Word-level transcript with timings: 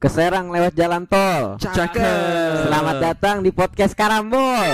ke 0.00 0.08
Serang 0.08 0.48
lewat 0.48 0.72
jalan 0.72 1.04
tol. 1.04 1.60
Cakep. 1.60 1.92
Selamat 2.64 2.96
datang 3.04 3.44
di 3.44 3.52
podcast 3.52 3.92
Karambol. 3.92 4.64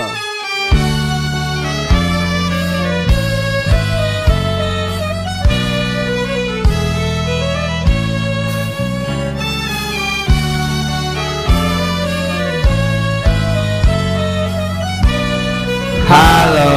Halo. 16.06 16.70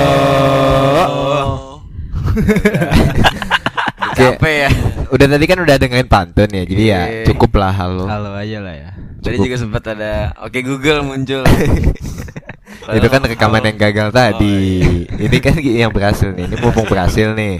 Capek 4.18 4.56
ya. 4.66 4.89
Udah 5.10 5.26
tadi 5.26 5.46
kan 5.50 5.58
udah 5.58 5.76
dengerin 5.76 6.06
pantun 6.06 6.50
ya, 6.50 6.64
jadi 6.70 6.84
ya 6.86 7.02
Oke. 7.02 7.26
cukup 7.34 7.52
lah 7.58 7.74
halo. 7.74 8.06
Halo 8.06 8.38
aja 8.38 8.62
lah 8.62 8.76
ya. 8.78 8.90
Tadi 9.20 9.38
juga 9.42 9.58
sempat 9.58 9.84
ada 9.90 10.32
Oke 10.46 10.62
Google 10.62 11.02
muncul. 11.02 11.42
Itu 12.98 13.08
kan 13.10 13.22
rekaman 13.22 13.66
yang 13.66 13.78
gagal 13.78 14.10
tadi. 14.10 14.82
Ini 15.10 15.38
kan 15.42 15.58
yang 15.62 15.92
berhasil 15.94 16.30
nih. 16.34 16.46
Ini 16.46 16.56
mumpung 16.58 16.86
berhasil 16.86 17.34
nih. 17.34 17.58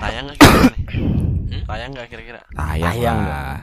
Tayang 0.00 0.24
nggak 0.26 0.36
kira-kira 0.36 0.68
nih? 0.68 0.84
Hmm? 1.52 1.62
Tayang 1.68 1.90
nggak 1.92 2.08
kira-kira? 2.08 2.40
Tayang 2.50 2.94
Tayang 2.96 3.18
lah. 3.22 3.56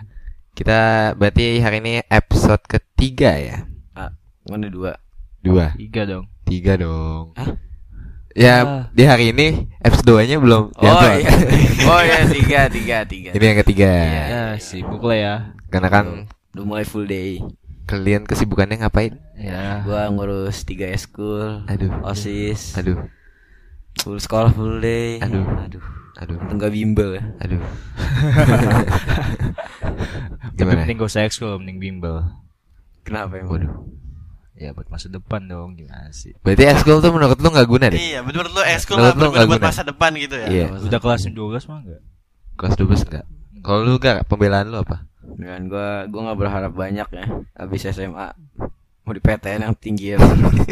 Kita 0.53 0.79
berarti 1.13 1.45
hari 1.59 1.77
ini 1.81 1.93
episode 2.05 2.63
ketiga 2.65 3.31
ya. 3.33 3.57
Ah, 3.93 4.13
mana 4.45 4.69
dua? 4.69 4.93
Dua, 5.39 5.71
Tiga 5.73 6.03
dong. 6.03 6.25
tiga 6.43 6.73
dong. 6.75 7.31
Hah? 7.33 7.55
Ya 8.31 8.55
Ah. 8.59 8.81
di 8.91 9.03
hari 9.03 9.33
ini 9.33 9.47
episode 9.79 10.05
2 10.15 10.29
nya 10.29 10.37
belum 10.37 10.69
Oh 10.69 10.79
diupload. 10.79 11.17
iya. 11.17 11.29
Oh 11.89 12.01
iya 12.01 12.19
tiga 12.23 12.59
tiga 12.69 12.97
tiga. 13.03 13.29
Ini 13.33 13.45
yang 13.47 13.59
ketiga. 13.59 13.91
Ya 14.29 14.43
sibuk 14.55 15.01
lah 15.01 15.17
ya. 15.17 15.35
Karena 15.67 15.89
kan 15.89 16.05
Udah 16.51 16.65
mulai 16.65 16.83
full 16.83 17.03
day. 17.03 17.41
kalian 17.83 18.21
kesibukannya 18.23 18.77
ngapain? 18.79 19.17
Ya. 19.33 19.81
Gua 19.81 20.05
ngurus 20.07 20.61
tiga 20.61 20.85
eskul. 20.85 21.65
Aduh. 21.65 21.89
Osis. 22.03 22.77
Aduh, 22.77 23.01
Full 23.99 24.21
sekolah 24.21 24.53
full 24.53 24.77
day. 24.77 25.17
Aduh. 25.19 25.41
Aduh. 25.59 25.81
aduh, 26.15 26.37
Enggak 26.47 26.69
bimbel 26.69 27.17
ya. 27.17 27.23
aduh. 27.39 27.61
Tapi 30.45 30.53
Gimana? 30.59 30.83
mending 30.83 30.97
gak 30.97 31.09
usah 31.09 31.25
ekskul, 31.25 31.57
mending 31.57 31.79
bimbel. 31.79 32.21
Kenapa 33.01 33.41
emang? 33.41 33.49
Waduh. 33.49 33.73
Ya 34.59 34.75
buat 34.75 34.85
masa 34.85 35.07
depan 35.07 35.39
dong 35.41 35.73
gimana 35.73 36.11
sih? 36.11 36.35
Berarti 36.37 36.67
eskul 36.67 36.99
tuh 36.99 37.09
menurut 37.09 37.39
lu 37.39 37.47
nggak 37.47 37.63
guna 37.65 37.87
deh? 37.87 37.95
Iya, 37.95 38.19
bener 38.21 38.43
lu 38.45 38.59
eskul 38.61 38.99
Menurut 38.99 39.15
lah 39.15 39.15
lu 39.17 39.29
nggak 39.31 39.47
buat 39.47 39.57
guna? 39.57 39.69
masa 39.71 39.81
depan 39.81 40.11
gitu 40.13 40.35
ya. 40.35 40.47
Iya. 40.47 40.65
Udah 40.77 40.99
kelas 40.99 41.21
12 41.25 41.39
mah 41.65 41.79
enggak? 41.79 42.01
Kelas 42.53 42.73
12 42.75 43.07
enggak? 43.07 43.25
Kalau 43.59 43.79
lu 43.81 43.93
enggak, 43.95 44.17
pembelaan 44.25 44.67
lu 44.67 44.77
apa? 44.77 45.07
Dan 45.31 45.65
gua 45.65 45.87
gua 46.05 46.21
nggak 46.27 46.37
berharap 46.37 46.71
banyak 46.73 47.07
ya. 47.07 47.25
Habis 47.55 47.87
SMA 47.89 48.27
mau 49.01 49.13
di 49.15 49.21
PTN 49.21 49.61
yang 49.63 49.73
tinggi 49.73 50.11
ya. 50.11 50.17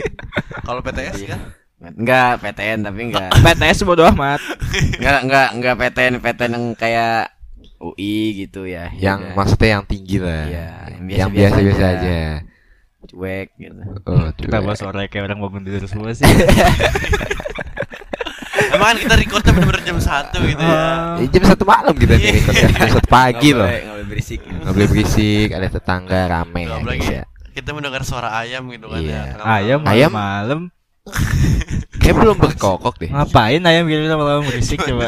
Kalau 0.68 0.84
PTS 0.84 1.16
Iya. 1.18 1.30
kan? 1.32 1.42
Enggak 1.96 2.32
PTN 2.42 2.80
tapi 2.84 3.00
enggak. 3.08 3.30
PTS 3.34 3.80
bodo 3.88 4.04
amat. 4.06 4.44
Enggak 5.00 5.20
enggak 5.24 5.48
enggak 5.54 5.76
PTN 5.80 6.14
PTN 6.20 6.52
yang 6.52 6.66
kayak 6.74 7.32
UI 7.78 8.16
gitu 8.36 8.66
ya. 8.66 8.92
Yang 8.92 9.20
Ya, 9.22 9.34
maksudnya 9.34 9.70
yang 9.72 9.84
tinggi 9.86 10.18
lah. 10.18 10.44
Iya, 10.44 10.68
yang 10.92 11.04
biasa-biasa 11.06 11.38
biasa-biasa 11.56 11.86
aja. 11.86 11.96
aja. 11.96 12.20
Cuek 13.08 13.47
gitu. 13.55 13.81
Oh, 14.03 14.27
Kita 14.31 14.58
cuek. 14.58 14.63
bahas 14.63 14.77
sore 14.77 15.03
kayak 15.08 15.23
orang 15.25 15.39
bangun 15.39 15.63
tidur 15.63 15.83
semua 15.86 16.11
sih. 16.11 16.27
Emang 18.67 18.89
kan 18.89 18.97
kita 19.00 19.16
recordnya 19.16 19.52
bener-bener 19.53 19.81
jam 19.81 19.97
1 19.97 20.03
gitu 20.44 20.59
ya. 20.59 20.81
Eh, 21.17 21.28
jam 21.30 21.44
satu 21.45 21.63
malam 21.63 21.94
kita 21.94 22.13
nih 22.13 22.31
record 22.35 22.53
ya. 22.53 22.67
Jam 22.67 22.89
satu 22.91 23.08
pagi 23.08 23.50
Nggak 23.50 23.58
loh. 23.58 23.66
boleh- 23.66 23.80
nggak 23.80 23.95
boleh 23.95 24.08
berisik. 24.08 24.39
Nggak 24.44 24.73
boleh 24.73 24.88
berisik, 24.88 25.47
ada 25.52 25.67
tetangga 25.69 26.19
rame 26.28 26.61
ya, 26.61 26.75
apalagi 26.75 27.00
guys 27.00 27.09
ya. 27.11 27.23
kita 27.50 27.69
mendengar 27.72 28.02
suara 28.03 28.30
ayam 28.35 28.69
gitu 28.69 28.85
kan 28.85 29.02
Iya. 29.02 29.22
ya. 29.33 29.41
ayam 29.41 29.80
Ayam? 29.81 30.11
malam 30.11 30.61
Kayak 32.02 32.16
belum 32.17 32.38
berkokok 32.38 32.95
deh. 32.97 33.09
ngapain 33.09 33.62
ayam 33.63 33.84
gitu 33.85 34.03
malam 34.12 34.44
berisik 34.44 34.78
coba. 34.79 35.07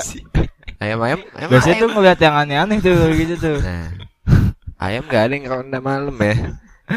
Ayam-ayam, 0.79 1.19
ayam. 1.35 1.47
Biasanya 1.51 1.75
ayam. 1.75 1.83
tuh 1.83 1.89
ngeliat 1.91 2.19
yang 2.19 2.35
aneh-aneh 2.38 2.77
tuh 2.79 2.95
gitu 3.13 3.35
tuh. 3.35 3.57
Nah, 3.59 3.91
ayam 4.79 5.03
gak 5.05 5.21
ada 5.21 5.33
yang 5.35 5.45
ronda 5.45 5.77
malam 5.77 6.15
ya. 6.15 6.35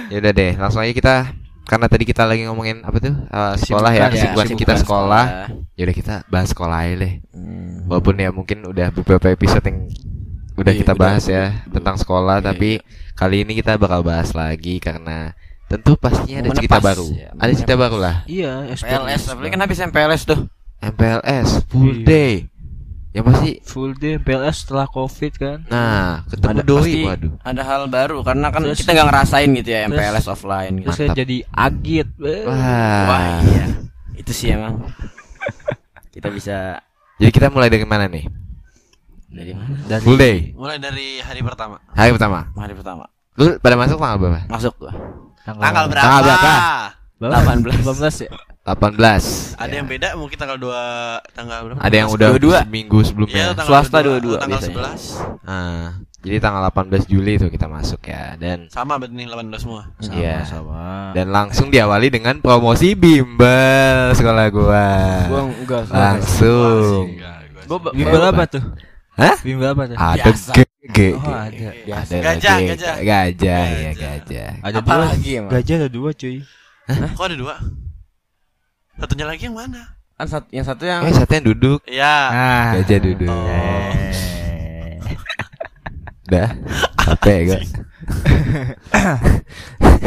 Ya 0.09 0.17
udah 0.19 0.33
deh, 0.33 0.53
langsung 0.55 0.81
aja 0.81 0.91
kita 0.91 1.15
karena 1.63 1.87
tadi 1.87 2.05
kita 2.05 2.25
lagi 2.25 2.43
ngomongin 2.43 2.81
apa 2.81 2.97
tuh 2.97 3.15
Eh, 3.15 3.55
sekolah 3.57 3.91
ya, 3.91 4.07
Kesibukan 4.09 4.47
ya, 4.47 4.57
kita 4.57 4.75
sekolah. 4.77 5.25
Ya 5.73 5.83
udah 5.83 5.97
kita 5.97 6.15
bahas 6.27 6.49
sekolah 6.49 6.77
aja 6.83 6.95
deh. 6.99 7.15
Hmm. 7.31 7.87
Walaupun 7.87 8.15
ya 8.17 8.29
mungkin 8.29 8.59
udah 8.63 8.89
beberapa 8.91 9.29
episode 9.29 9.63
yang 9.63 9.89
udah 10.53 10.69
Iya, 10.69 10.81
kita 10.81 10.93
udah. 10.93 11.01
bahas 11.01 11.25
ya 11.25 11.45
tentang 11.67 11.97
sekolah, 11.97 12.37
Iya, 12.39 12.47
tapi 12.47 12.71
kali 13.15 13.37
ini 13.41 13.53
kita 13.55 13.77
bakal 13.77 14.01
bahas 14.01 14.33
lagi 14.33 14.77
karena 14.79 15.33
tentu 15.65 15.97
pastinya 15.97 16.43
ada 16.43 16.51
cerita 16.53 16.77
pas, 16.77 16.85
baru. 16.85 17.07
ya, 17.11 17.29
ada 17.33 17.53
cerita 17.55 17.75
baru 17.75 17.97
lah. 17.97 18.17
Iya, 18.27 18.53
PLS, 18.77 19.23
apalagi 19.27 19.51
kan 19.51 19.61
habis 19.61 19.79
MPLS 19.81 20.23
tuh. 20.25 20.41
MPLS 20.83 21.49
full 21.67 21.95
Iya. 21.95 22.05
day. 22.05 22.33
Ya 23.13 23.21
pasti. 23.21 23.61
full 23.63 23.93
day 23.93 24.17
PLS 24.17 24.65
setelah 24.65 24.89
Covid 24.89 25.33
kan. 25.37 25.59
Nah, 25.69 26.25
ketemu 26.27 26.49
Ada 26.51 26.63
doi, 26.65 26.81
pasti 26.81 27.01
waduh. 27.05 27.33
ada 27.45 27.63
hal 27.63 27.83
baru 27.87 28.19
karena 28.25 28.49
kan 28.49 28.65
Terus- 28.65 28.81
kita 28.81 28.91
nggak 28.91 29.07
ngerasain 29.07 29.49
gitu 29.53 29.69
ya 29.69 29.81
terus- 29.85 29.93
MPLS 29.95 30.27
offline 30.27 30.73
gitu. 30.75 30.87
Terus 30.89 30.97
saya 30.97 31.11
jadi 31.13 31.37
agit. 31.47 32.09
Wah. 32.17 33.05
Wah 33.05 33.37
iya, 33.45 33.65
itu 34.15 34.33
sih 34.33 34.49
emang. 34.51 34.81
Kita 36.15 36.29
bisa 36.29 36.77
Jadi 37.17 37.31
kita 37.31 37.49
mulai 37.49 37.69
dari 37.69 37.85
mana 37.85 38.05
nih? 38.05 38.29
dari 39.29 39.53
mana? 39.53 39.77
Dari 39.87 40.03
Full 40.03 40.17
day. 40.17 40.53
Mulai 40.53 40.77
dari 40.77 41.09
hari 41.19 41.41
pertama. 41.41 41.81
Hari 41.89 42.11
pertama. 42.13 42.53
Hari 42.53 42.75
pertama. 42.77 43.05
Lu 43.35 43.57
pada 43.57 43.77
masuk 43.77 43.97
tanggal 43.97 44.19
berapa? 44.19 44.41
Masuk 44.47 44.73
gua. 44.77 44.93
Tanggal 45.41 45.89
berapa? 45.89 46.05
Tanggal 46.05 46.21
berapa? 46.23 46.53
berapa? 47.17 47.51
18. 47.65 47.81
18 47.81 48.25
ya? 48.25 48.31
18. 48.63 49.59
Ada 49.59 49.67
Ya. 49.67 49.77
yang 49.77 49.87
beda 49.87 50.09
mungkin 50.15 50.37
tanggal 50.37 50.55
2 50.55 50.79
tanggal 51.33 51.59
berapa? 51.65 51.79
Ada 51.79 51.97
yang 51.97 52.09
udah 52.09 52.29
Dua-dua. 52.31 52.59
seminggu 52.63 52.95
Iya, 52.97 53.07
sebelumnya. 53.07 53.45
tanggal 53.51 53.67
Swasta 53.67 53.99
22, 53.99 54.07
dua-dua 54.07 54.37
tanggal 54.39 54.61
biasanya. 54.61 54.77
11. 54.79 55.03
Nah, 55.43 55.83
jadi 56.17 56.37
tanggal 56.39 56.63
18 56.65 57.03
Juli 57.05 57.33
itu 57.35 57.47
kita 57.49 57.67
masuk 57.67 58.01
ya 58.05 58.23
dan 58.37 58.59
Sama 58.69 58.95
berarti 58.97 59.15
nih 59.15 59.27
18 59.27 59.61
semua. 59.61 59.83
Iya. 60.01 60.37
Sama. 60.45 61.11
dan 61.13 61.27
langsung 61.29 61.69
diawali 61.69 62.09
dengan 62.09 62.39
promosi 62.39 62.95
bimbel 62.95 64.13
sekolah 64.13 64.47
gua. 64.49 64.87
Gua 65.27 65.41
enggak 65.45 65.83
langsung. 65.91 67.11
Enggak, 67.11 67.39
gua- 67.67 67.93
Bimbel 67.93 68.23
apa 68.25 68.45
tuh? 68.47 68.63
Hah? 69.13 69.37
Bimbel 69.41 69.69
apa 69.69 69.83
tuh? 69.85 69.97
Ada 69.97 70.23
Biasa. 70.25 70.53
G, 70.53 70.59
G, 70.89 70.99
Oh, 71.13 71.21
ada. 71.21 71.69
biasa. 71.81 72.11
Ada 72.11 72.23
Gajah, 72.25 72.57
gajah. 72.65 72.95
Gajah, 72.97 73.65
ya 73.71 73.91
gajah. 73.93 74.51
Ada 74.63 74.79
Apa 74.79 74.87
dua. 74.89 75.03
lagi 75.05 75.31
emang? 75.35 75.51
Gajah 75.51 75.75
ada 75.77 75.89
dua, 75.89 76.11
cuy. 76.13 76.37
Kok 77.13 77.25
ada 77.25 77.37
dua? 77.37 77.55
Satunya 79.01 79.25
lagi 79.25 79.49
yang 79.49 79.57
mana? 79.57 79.97
Kan 80.21 80.29
satu, 80.29 80.47
yang 80.53 80.67
satu 80.69 80.85
yang 80.85 81.01
Eh, 81.09 81.15
satu 81.17 81.33
yang 81.33 81.47
duduk. 81.49 81.81
Iya. 81.89 82.17
Nah. 82.29 82.69
Gajah 82.79 83.01
duduk. 83.01 83.33
Oh. 83.33 83.91
Udah. 86.29 86.49
Capek 87.03 87.39
gua. 87.49 87.59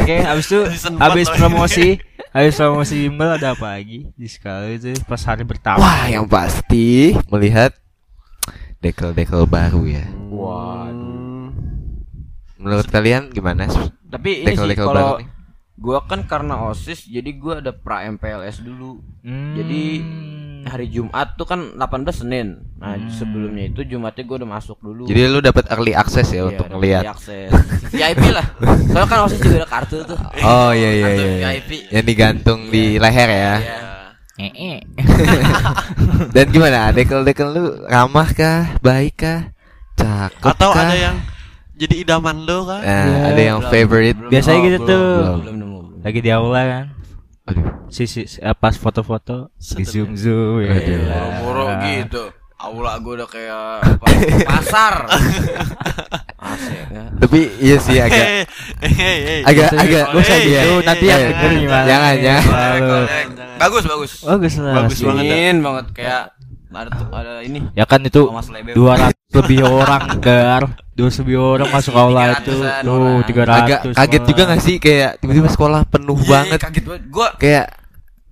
Oke, 0.00 0.16
habis 0.22 0.46
itu 0.46 0.60
habis 1.02 1.26
promosi, 1.32 1.98
habis 2.30 2.54
promosi 2.54 2.94
bimbel 3.08 3.34
ada 3.34 3.56
apa 3.58 3.74
lagi 3.76 4.06
di 4.14 4.28
sekali 4.30 4.78
itu 4.78 4.94
pas 5.04 5.18
hari 5.26 5.42
pertama. 5.42 5.82
Wah, 5.82 6.06
yang 6.06 6.30
pasti 6.30 7.16
melihat 7.28 7.74
dekel-dekel 8.78 9.48
baru 9.50 9.82
ya. 9.88 10.04
Waduh. 10.30 11.50
Menurut 12.60 12.86
kalian 12.88 13.34
gimana? 13.34 13.66
Tapi 14.06 14.46
ini 14.46 14.54
sih 14.54 14.56
Dekel-dekel 14.56 14.86
kalau 14.86 15.18
gua 15.76 16.00
kan 16.02 16.22
karena 16.22 16.56
OSIS 16.64 17.04
jadi 17.04 17.30
gua 17.32 17.60
ada 17.60 17.70
pra 17.70 18.02
MPLS 18.02 18.60
dulu. 18.60 19.04
Hmm. 19.20 19.54
Jadi 19.54 19.82
hari 20.66 20.88
Jumat 20.88 21.36
tuh 21.36 21.44
kan 21.44 21.72
18 21.72 21.86
Senin. 22.16 22.58
Nah, 22.74 22.98
sebelumnya 23.08 23.66
itu 23.66 23.84
Jumatnya 23.84 24.22
gua 24.22 24.36
udah 24.38 24.50
masuk 24.52 24.78
dulu. 24.80 25.04
Jadi 25.04 25.20
lu 25.24 25.38
dapat 25.38 25.68
early 25.68 25.92
access 25.92 26.28
ya 26.28 26.42
Iya, 26.42 26.44
untuk 26.48 26.66
dapat 26.66 26.74
ngelihat. 26.74 27.02
akses. 27.08 27.50
VIP 27.88 28.24
lah. 28.28 28.46
Soalnya 28.86 29.06
kan 29.06 29.18
OSIS 29.22 29.40
juga 29.40 29.56
ada 29.58 29.68
kartu 29.68 29.96
tuh. 30.02 30.18
Oh 30.38 30.70
iya 30.70 30.90
iya 30.92 31.04
Kartu 31.06 31.22
iya. 31.22 31.48
VIP. 31.52 31.70
Yang 31.90 32.04
digantung 32.04 32.60
di 32.66 32.84
leher 32.96 33.28
ya. 33.28 33.54
Iya. 33.56 33.76
Eh, 34.36 34.80
Dan 36.34 36.46
gimana? 36.50 36.92
Dekel-dekel 36.92 37.48
lu 37.48 37.64
ramah 37.86 38.28
kah? 38.30 38.76
Baik 38.78 39.16
kah? 39.18 39.40
Cakep 39.94 40.44
Atau 40.46 40.70
kah? 40.70 40.84
ada 40.84 40.92
yang 40.94 41.16
jadi 41.72 41.94
idaman 41.98 42.44
lo 42.44 42.64
kan? 42.64 42.80
Nah, 42.80 42.92
Iya. 43.06 43.20
ada 43.26 43.42
yang 43.42 43.58
Belum, 43.60 43.72
favorite. 43.72 44.16
belum. 44.18 44.30
Biasanya 44.30 44.58
Oh, 44.58 44.64
gitu 44.66 44.76
belum, 44.76 44.86
tuh. 44.86 45.08
Belum, 45.16 45.40
belum. 45.56 45.65
Lagi 46.06 46.22
di 46.22 46.30
aula 46.30 46.62
kan. 46.62 46.86
Aduh. 47.46 47.66
Si, 47.90 48.06
si, 48.06 48.26
si- 48.26 48.38
eh, 48.38 48.54
pas 48.54 48.74
foto-foto 48.74 49.50
di 49.58 49.82
zoom 49.82 50.14
zoom 50.14 50.62
ya. 50.62 50.74
Boro 51.42 51.66
gitu. 51.82 52.30
Aula 52.56 52.96
gua 52.98 53.20
udah 53.20 53.28
kayak 53.28 53.60
apa, 53.84 54.06
pasar. 54.48 54.94
Asik 56.36 56.78
ya. 56.88 57.04
Tapi 57.18 57.38
iya 57.58 57.76
sih 57.76 57.98
agak 57.98 58.46
agak 59.44 59.68
agak 59.74 60.04
Hey, 60.14 60.46
gitu, 60.46 60.50
iya. 60.54 60.62
nanti 60.80 61.04
yang 61.04 61.20
denger 61.26 61.50
gimana. 61.58 61.84
Jangan, 61.84 62.14
jangan. 62.22 62.44
Bagus, 63.56 63.84
bagus. 63.84 64.12
Bagus 64.22 64.54
lah. 64.56 64.74
Bagus 64.78 64.98
banget. 65.02 65.56
Banget 65.58 65.86
kayak 65.92 66.22
ada 66.76 66.90
tuh 66.92 67.08
ada 67.10 67.40
ini. 67.40 67.64
Ya 67.72 67.84
kan 67.84 68.00
itu 68.00 68.28
Lebe. 68.28 68.76
200 68.76 69.12
lebih 69.32 69.58
orang 69.80 70.04
gar 70.18 70.62
200 70.92 71.20
lebih 71.24 71.36
orang 71.36 71.68
masuk 71.68 71.92
aula 71.92 72.36
itu 72.36 72.52
300-an 72.52 72.82
Tuh. 72.82 73.18
300 73.24 73.48
Agak 73.50 73.80
kaget 73.92 74.22
juga 74.24 74.42
gak 74.46 74.60
sih 74.60 74.76
kayak 74.76 75.10
tiba-tiba 75.18 75.48
sekolah 75.48 75.80
penuh 75.84 76.16
Iya, 76.16 76.28
banget. 76.28 76.58
Kaget 76.60 76.84
banget. 76.84 77.02
Gua 77.08 77.28
Kayak 77.34 77.66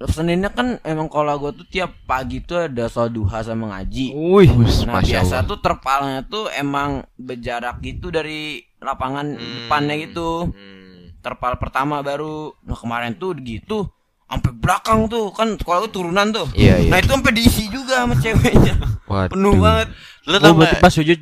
Seninnya 0.05 0.50
kan 0.50 0.76
emang 0.82 1.08
kalau 1.08 1.32
gua 1.38 1.50
tuh 1.50 1.64
tiap 1.64 1.96
pagi 2.05 2.41
tuh 2.41 2.69
ada 2.69 2.87
sholat 2.87 3.08
duha 3.11 3.41
sama 3.41 3.73
ngaji. 3.73 4.12
Wih 4.12 4.50
Nah 4.85 5.00
Masya 5.00 5.23
biasa 5.23 5.35
Allah. 5.35 5.49
tuh 5.49 5.58
terpalnya 5.58 6.20
tuh 6.23 6.44
emang 6.52 6.91
berjarak 7.17 7.81
gitu 7.81 8.12
dari 8.12 8.61
lapangan 8.79 9.32
depannya 9.32 9.96
gitu. 9.99 10.50
Hmm. 10.50 11.14
Terpal 11.19 11.56
pertama 11.56 12.00
baru. 12.00 12.52
Nah 12.61 12.76
kemarin 12.76 13.17
tuh 13.17 13.32
gitu 13.38 13.88
sampai 14.25 14.53
belakang 14.56 14.99
tuh 15.06 15.31
kan 15.31 15.55
sekolah 15.55 15.87
tuh 15.88 15.93
turunan 16.00 16.26
tuh. 16.32 16.47
Iya, 16.56 16.85
iya. 16.85 16.91
Nah 16.91 16.99
itu 16.99 17.11
sampai 17.12 17.32
diisi 17.37 17.65
juga 17.71 18.03
sama 18.03 18.15
ceweknya. 18.19 18.75
Waduh. 19.11 19.31
Penuh 19.37 19.55
banget. 19.61 19.88
Lu 20.25 20.37
Gue 20.37 20.41
tau 20.41 20.53
berarti 20.56 20.75
nggak? 20.75 20.82
pas 20.82 20.93
sujud 20.93 21.21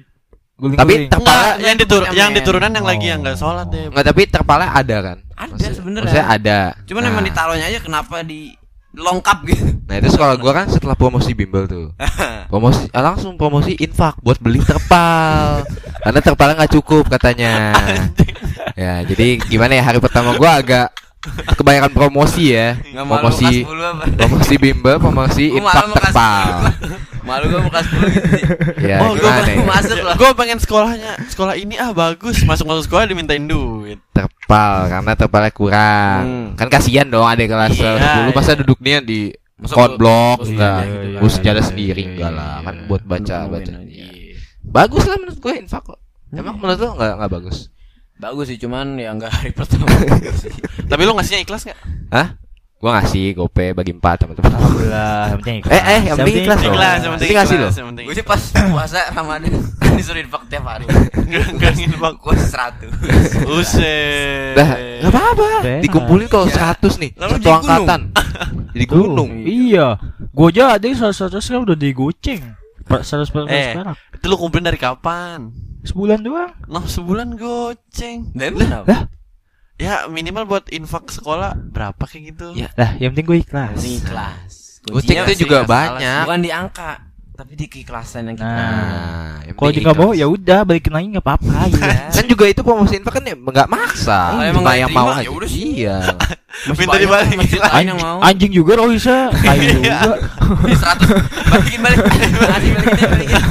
guling 0.53 0.79
Tapi 0.79 0.93
Enggak, 0.95 1.11
terpala 1.11 1.49
yang 1.59 1.77
ditur 1.77 2.03
yang 2.15 2.31
diturunan 2.31 2.71
yang 2.71 2.87
lagi 2.87 3.07
Oh. 3.07 3.11
yang 3.11 3.21
nggak 3.27 3.39
sholat 3.39 3.67
deh. 3.69 3.91
Enggak, 3.91 4.05
tapi 4.07 4.23
terpala 4.31 4.65
ada 4.71 4.97
kan? 5.03 5.19
Ada 5.35 5.67
sebenarnya. 5.75 6.07
Maksudnya 6.07 6.27
ada. 6.31 6.59
Cuman 6.87 7.03
nah, 7.03 7.11
emang 7.11 7.25
ditaruhnya 7.27 7.67
aja 7.67 7.81
kenapa 7.83 8.23
di 8.23 8.55
lengkap 8.93 9.39
gitu. 9.49 9.65
Nah, 9.89 9.95
itu 9.97 10.09
sekolah 10.13 10.37
gua 10.37 10.53
kan 10.53 10.67
setelah 10.69 10.93
promosi 10.93 11.33
bimbel 11.33 11.65
tuh. 11.65 11.97
Promosi 12.53 12.93
ah, 12.93 13.01
langsung 13.01 13.41
promosi 13.41 13.73
infak 13.81 14.21
buat 14.21 14.37
beli 14.37 14.61
terpal. 14.61 15.65
Karena 16.05 16.21
terpalnya 16.21 16.55
nggak 16.61 16.73
cukup 16.77 17.09
katanya. 17.09 17.73
ya, 18.81 19.01
jadi 19.09 19.41
gimana 19.49 19.81
ya 19.81 19.83
hari 19.83 19.97
pertama 19.99 20.37
gua 20.37 20.61
agak 20.61 20.93
kebanyakan 21.55 21.91
promosi 21.91 22.51
ya. 22.51 22.75
Nggak 22.77 23.07
promosi 23.07 23.49
muka 23.63 23.73
10 23.73 23.87
apa? 23.87 24.05
promosi 24.19 24.55
bimbel, 24.57 24.97
promosi 24.99 25.45
infak 25.53 25.85
muka 25.87 26.01
terpal. 26.03 26.49
10. 26.83 27.23
Malu 27.23 27.45
10 27.47 27.55
gitu. 27.55 27.79
sih. 28.35 28.45
Ya, 28.83 28.99
oh, 28.99 29.15
gue 29.15 29.23
ya? 29.23 29.63
masuk 29.63 29.97
loh. 29.97 30.15
gue 30.19 30.31
pengen 30.35 30.59
sekolahnya 30.59 31.13
sekolah 31.31 31.55
ini 31.55 31.79
ah 31.79 31.95
bagus 31.95 32.43
masuk 32.43 32.67
masuk 32.67 32.91
sekolah 32.91 33.07
dimintain 33.07 33.41
duit 33.41 34.03
terpal 34.11 34.91
karena 34.91 35.13
terpalnya 35.15 35.53
kurang. 35.53 36.23
Hmm. 36.23 36.47
Kan 36.55 36.67
kasihan 36.69 37.07
dong 37.07 37.23
ada 37.23 37.39
kelas 37.41 37.73
Iya, 37.73 38.27
10 38.27 38.35
masa 38.35 38.51
iya. 38.51 38.59
duduknya 38.59 38.99
di 39.01 39.21
Masa 39.55 39.75
gua- 39.79 39.95
block 39.95 40.43
terus 40.43 40.51
enggak. 40.53 40.81
iya, 40.81 40.91
gitu 40.91 41.15
Gue 41.15 41.23
kan. 41.23 41.35
sejadah 41.39 41.55
Iya, 41.57 41.69
sendiri 41.71 42.03
iya, 42.03 42.11
enggak 42.11 42.31
iya, 42.31 42.39
lah, 42.43 42.55
kan 42.61 42.75
iya. 42.75 42.85
buat 42.85 43.03
baca 43.07 43.37
baca. 43.47 43.73
Iya. 43.81 44.07
Bagus 44.63 45.05
lah 45.07 45.17
menurut 45.17 45.39
gue 45.39 45.53
infak 45.55 45.83
kok. 45.87 45.99
Emang 46.33 46.57
menurut 46.59 46.79
lo 46.79 46.89
enggak 46.93 47.13
enggak 47.15 47.31
bagus? 47.31 47.59
Bagus 48.23 48.47
sih 48.47 48.57
cuman 48.57 48.95
ya 48.97 49.11
enggak 49.11 49.31
hari 49.31 49.51
pertama 49.59 49.91
sih. 50.33 50.55
tapi 50.85 51.03
lu 51.03 51.13
ngasihnya 51.13 51.43
ikhlas 51.43 51.63
nggak 51.65 51.79
Hah? 52.09 52.39
Gua 52.77 52.99
ngasih 52.99 53.35
gope 53.37 53.71
bagi 53.73 53.91
empat 53.91 54.27
teman-teman. 54.27 54.51
Alhamdulillah 54.53 55.23
yang 55.25 55.39
penting 55.39 55.59
Eh, 55.65 55.83
eh, 55.89 56.01
yang 56.03 56.17
penting 56.17 56.35
ikhlas 56.41 56.59
loh. 56.59 56.67
ikhlas 56.69 56.99
yang 56.99 57.13
penting 57.13 57.29
ngasih 57.31 57.55
ikhlas, 57.55 57.71
lo. 57.71 57.79
yang 57.79 57.89
penting 57.89 58.05
Gue 58.05 58.15
sih 58.15 58.25
pas 58.25 58.41
puasa 58.65 58.99
Ramadan 59.09 59.51
disuruh 59.99 60.21
infak 60.21 60.43
tiap 60.47 60.65
hari. 60.65 60.85
Nggak- 60.87 61.51
nggak 61.53 61.73
infak. 61.81 62.15
Gue 62.17 62.35
100. 62.35 63.47
Uset. 63.53 64.55
Dah, 64.55 64.71
enggak 64.99 65.11
apa-apa. 65.13 65.47
Dikumpulin 65.79 66.27
kalau 66.27 66.47
100 66.47 66.99
nih, 66.99 67.11
Lalu 67.15 67.33
satu 67.37 67.51
angkatan. 67.53 68.01
Jadi 68.73 68.85
gunung. 68.89 69.31
Iya 69.63 69.87
Gue 70.31 70.47
aja 70.49 70.75
ada 70.75 70.83
yang 70.83 70.97
salah 70.97 71.15
satu 71.15 71.39
sekarang 71.39 71.63
udah 71.65 71.77
digoceng 71.77 72.41
Per- 72.83 73.05
Seratus 73.05 73.29
per 73.29 73.47
Eh, 73.47 73.73
sekarang 73.73 73.95
itu 73.95 74.25
lu 74.25 74.35
kumpulin 74.35 74.65
dari 74.65 74.77
kapan? 74.77 75.55
Sebulan 75.83 76.21
doang 76.21 76.53
Nah, 76.65 76.85
sebulan 76.85 77.35
goceng. 77.35 78.31
Dan 78.33 78.55
kenapa? 78.55 79.11
Ya, 79.77 80.07
minimal 80.07 80.47
buat 80.47 80.65
infak 80.69 81.11
sekolah 81.11 81.59
berapa 81.59 81.99
kayak 81.99 82.23
gitu? 82.31 82.55
Ya. 82.55 82.71
Lah 82.73 82.95
yang 82.97 83.11
penting 83.13 83.27
gue 83.27 83.39
ikhlas 83.41 83.75
Ini 83.77 83.99
kelas. 84.01 84.53
Goceng 84.85 85.17
itu 85.29 85.43
juga 85.43 85.61
nggak 85.61 85.69
banyak. 85.69 86.23
bukan 86.25 86.41
di 86.41 86.51
angka, 86.51 86.93
tapi 87.33 87.53
di 87.55 87.67
keikhlasan 87.67 88.27
yang 88.27 88.37
kita. 88.37 88.47
Nah, 88.47 89.43
yang 89.43 89.55
Kalau 89.55 89.71
nggak 89.73 89.97
mau 89.97 90.11
ikhlas. 90.11 90.21
ya 90.21 90.27
udah 90.29 90.61
balikin 90.63 90.93
lagi 90.93 91.07
nggak 91.09 91.25
apa-apa 91.25 91.59
gitu 91.69 91.83
Kan 92.15 92.25
juga 92.29 92.45
itu 92.47 92.61
promosi 92.63 92.95
infak 92.95 93.13
kan 93.13 93.25
ya 93.25 93.35
enggak 93.35 93.69
maksa. 93.69 94.19
Kalau 94.31 94.45
emang 94.45 94.63
nggak 94.63 94.79
yang 94.79 94.91
mau 94.93 95.07
ya 95.09 95.15
aja. 95.19 95.31
udah 95.31 95.49
sih. 95.49 95.63
Iya. 95.83 95.97
Minta 96.79 97.79
yang 97.81 97.99
mau. 97.99 98.19
Anjing 98.23 98.53
juga 98.53 98.73
Roisa 98.77 99.33
Kayu 99.43 99.83
juga 99.83 100.15
Di 100.63 100.75
100 100.79 101.51
balikin 101.51 101.81
balik. 101.81 101.99
Makasih 101.99 102.31
balikin 102.77 103.09
balikin. 103.09 103.43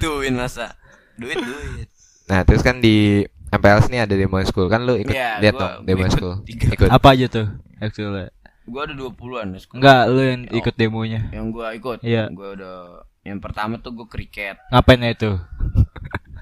Digituin 0.00 0.32
masa. 0.32 0.72
Duit 1.14 1.36
duit. 1.36 1.88
Nah, 2.26 2.40
terus 2.42 2.64
kan 2.64 2.80
di 2.80 3.20
MPLS 3.50 3.86
nih 3.86 4.00
ada 4.00 4.14
demo 4.14 4.40
school 4.42 4.64
kan 4.66 4.80
lu 4.80 4.96
ikut 4.96 5.10
Iya, 5.10 5.36
lihat 5.38 5.54
dong 5.54 5.84
demo 5.84 6.00
ikut 6.00 6.12
school. 6.14 6.34
tiga. 6.42 6.72
Ikut. 6.72 6.88
Apa 6.88 7.12
aja 7.12 7.26
tuh 7.28 7.46
Actually 7.76 8.32
Gua 8.64 8.86
ada 8.86 8.94
20-an 8.94 9.46
ya. 9.50 9.60
Enggak 9.68 10.02
lu 10.06 10.20
yang 10.22 10.40
Oh. 10.46 10.56
ikut 10.56 10.74
demonya 10.74 11.20
Yang 11.28 11.46
gua 11.50 11.66
ikut. 11.74 11.98
Iya. 12.00 12.30
Gua 12.30 12.48
udah 12.54 12.76
yang 13.20 13.36
pertama 13.36 13.76
tuh 13.76 13.92
gua 13.92 14.06
kriket. 14.06 14.56
Ngapain 14.70 15.02
ya 15.02 15.10
itu 15.10 15.30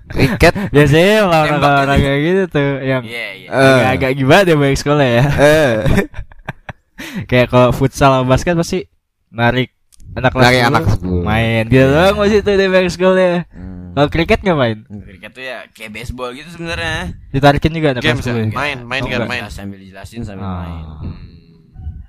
Kriket. 0.08 0.54
Biasanya 0.76 1.16
Tembak 1.48 1.74
orang 1.82 1.98
kayak 1.98 2.20
gitu 2.22 2.42
tuh 2.48 2.70
Yang 2.78 3.02
Iya, 3.04 3.26
iya. 3.34 3.48
Eh. 3.48 3.74
agak-agak 3.82 4.10
gimana 4.14 4.42
deh 4.44 4.56
baik 4.56 4.76
sekolah 4.76 5.06
ya 5.08 5.24
Eh. 5.34 5.74
Kayak 7.26 7.48
kalau 7.48 7.70
futsal 7.72 8.10
sama 8.12 8.28
basket 8.28 8.54
pasti 8.54 8.78
narik 9.30 9.74
anak 10.14 10.30
kelas 10.30 10.50
10 10.50 10.64
anak 10.64 10.82
10. 10.96 11.22
main 11.22 11.62
gitu 11.66 11.86
doang 11.86 12.14
masih 12.16 12.40
tuh 12.40 12.54
di 12.54 12.66
back 12.66 12.86
sekolah. 12.88 13.34
Hmm. 13.48 13.76
Kalau 13.90 14.08
kriket 14.08 14.40
nggak 14.40 14.56
main? 14.56 14.78
Kriket 14.86 15.30
tuh 15.32 15.42
ya 15.42 15.58
kayak 15.68 15.90
baseball 15.92 16.30
gitu 16.30 16.48
sebenarnya. 16.50 17.12
Ditarikin 17.28 17.72
juga 17.72 17.88
anak 17.92 18.02
kelas 18.02 18.18
ya? 18.20 18.32
10. 18.32 18.52
Main, 18.52 18.78
main 18.82 19.02
Oh, 19.02 19.06
kan 19.06 19.14
enggak. 19.16 19.28
main. 19.28 19.42
Ya, 19.42 19.50
sambil 19.50 19.78
dijelasin 19.78 20.22
sambil 20.22 20.42
Ah. 20.42 20.56
main. 20.60 20.84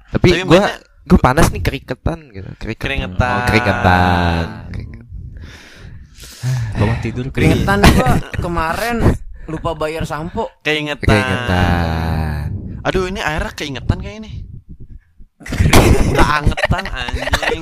Tapi 0.09 0.27
Tapi 0.31 0.41
gua 0.43 0.57
mainnya- 0.59 0.77
gua 1.05 1.19
panas 1.19 1.47
nih 1.49 1.61
keriketan 1.61 2.19
gitu. 2.29 2.49
Kriket. 2.57 2.79
Keringetan. 2.79 3.35
Oh, 3.35 3.45
keringetan. 3.45 4.45
Keringet. 4.69 4.97
Bangun 6.71 6.97
tidur 6.99 7.25
Keringetan 7.29 7.77
gua 7.83 8.11
kemarin 8.37 8.95
lupa 9.45 9.71
bayar 9.75 10.05
sampo. 10.05 10.47
Keingetan. 10.61 11.03
Keringetan. 11.03 12.45
Aduh, 12.79 13.05
ini 13.05 13.19
airnya 13.19 13.51
keingetan 13.51 13.97
kayak 13.97 14.17
ini. 14.19 14.31
Keangetan 16.11 16.83
anjing. 16.85 17.61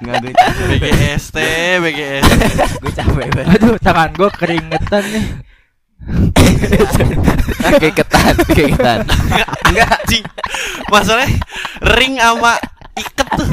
Enggak 0.00 0.16
gue 0.24 0.32
capek. 0.32 0.66
BGST, 0.80 1.36
BGST. 1.84 2.32
gue 2.80 2.92
capek 2.92 3.26
banget. 3.36 3.46
Aduh, 3.60 3.76
tangan 3.78 4.10
gua 4.16 4.30
keringetan 4.32 5.04
nih. 5.12 5.24
Keringetan, 7.60 8.34
keringetan. 8.48 8.98
Enggak, 9.68 9.88
anjing. 10.00 10.24
Masalahnya 10.88 11.36
ring 12.00 12.16
sama 12.16 12.56
iket 12.96 13.28
tuh. 13.36 13.48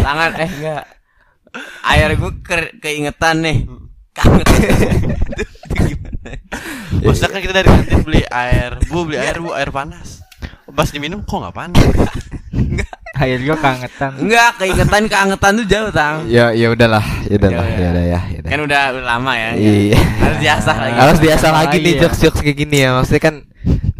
Tangan 0.00 0.30
eh 0.38 0.50
enggak. 0.50 0.84
Air 1.82 2.10
gue 2.14 2.32
ke- 2.46 2.74
keingetan 2.78 3.42
nih. 3.42 3.66
Gimana? 5.74 6.30
Maksudnya 7.06 7.30
kan 7.32 7.40
kita 7.42 7.54
dari 7.56 7.68
kantin 7.68 8.00
beli 8.06 8.22
air. 8.28 8.78
Bu, 8.86 9.06
beli 9.06 9.18
air, 9.18 9.42
Bu, 9.42 9.50
air 9.50 9.70
panas. 9.74 10.22
Pas 10.70 10.86
diminum 10.86 11.26
kok 11.26 11.42
nggak 11.42 11.56
panas? 11.56 11.82
Air 12.54 12.99
gua 13.20 13.58
kangetan. 13.58 14.10
Enggak, 14.16 14.50
keingetan 14.56 15.02
keangetan 15.06 15.52
tuh 15.60 15.66
jauh, 15.68 15.90
Tang. 15.92 16.16
Ya 16.26 16.52
ya 16.52 16.72
udahlah, 16.72 17.04
ya 17.28 17.34
udahlah, 17.36 17.64
Ya 17.64 17.72
udah. 17.72 17.80
ya 17.80 17.88
udah 17.92 18.04
ya. 18.04 18.20
ya. 18.32 18.40
Kan 18.48 18.58
udah, 18.64 18.82
lama 19.00 19.32
ya. 19.36 19.50
Iya. 19.54 19.98
Harus 19.98 20.38
diasah 20.40 20.76
lagi. 20.76 20.96
Harus 20.96 21.18
biasa 21.20 21.46
lagi 21.52 21.76
nih 21.78 21.92
Iya. 21.92 22.00
jokes-jokes 22.06 22.40
kayak 22.40 22.56
gini 22.56 22.76
ya. 22.80 22.90
Maksudnya 22.96 23.22
kan 23.22 23.34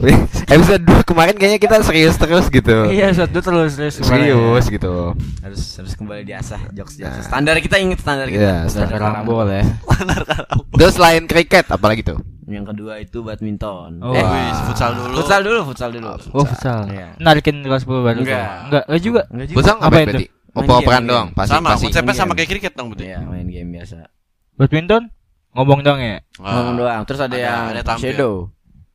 episode 0.56 0.82
2 0.88 1.04
kemarin 1.04 1.34
kayaknya 1.36 1.60
kita 1.60 1.76
serius 1.84 2.16
terus 2.16 2.48
gitu. 2.48 2.88
Iya, 2.88 3.12
satu 3.12 3.44
terus 3.44 3.76
terus 3.76 4.00
Serius 4.00 4.64
gitu. 4.66 5.12
Harus 5.44 5.62
harus 5.76 5.92
kembali 5.92 6.24
diasah 6.24 6.72
jokes 6.72 6.96
jokes. 6.96 7.28
Standar 7.28 7.60
kita 7.60 7.76
inget 7.76 8.00
standar 8.00 8.24
kita. 8.32 8.40
Iya, 8.40 8.72
Standar 8.72 8.96
karambol 8.96 9.44
ya. 9.52 9.64
Terus 10.80 10.96
selain 10.96 11.28
kriket 11.28 11.68
apalagi 11.68 12.00
tuh? 12.00 12.16
Yang 12.50 12.66
kedua 12.68 12.92
itu 12.98 13.18
badminton. 13.20 13.90
Oh. 14.00 14.10
eh, 14.10 14.20
Wih, 14.20 14.50
futsal 14.66 14.90
dulu. 14.92 15.14
futsal 15.16 15.40
dulu, 15.40 15.58
futsal 15.64 15.90
dulu. 15.90 16.08
Oh, 16.30 16.42
futsal. 16.42 16.82
Iya. 16.84 17.14
Narikin 17.16 17.62
kelas 17.62 17.82
10 17.82 18.02
baru. 18.02 18.18
Enggak. 18.20 18.46
Enggak, 18.66 18.82
enggak 18.84 19.00
juga. 19.00 19.22
Enggak 19.30 19.46
juga. 19.46 19.56
Futsal 19.56 19.76
Apa 19.78 19.96
berarti? 20.02 20.26
Oper-operan 20.50 21.02
doang, 21.06 21.28
pasti 21.30 21.54
sama, 21.54 21.68
pasti. 21.70 21.84
konsepnya 21.86 22.10
sama 22.12 22.32
kayak 22.34 22.50
kriket 22.50 22.74
dong 22.74 22.90
berarti. 22.90 23.06
Iya, 23.06 23.22
main 23.22 23.46
game 23.46 23.70
biasa. 23.70 24.02
Badminton 24.56 25.02
ngomong 25.52 25.80
dong 25.80 25.98
ya. 25.98 26.18
Ah, 26.36 26.50
Ngomong 26.58 26.76
doang. 26.76 27.02
Terus 27.06 27.20
ada, 27.20 27.30
ada- 27.30 27.38
yang 27.38 27.62
ada 27.70 27.82
tampil. 27.82 28.02
shadow. 28.10 28.34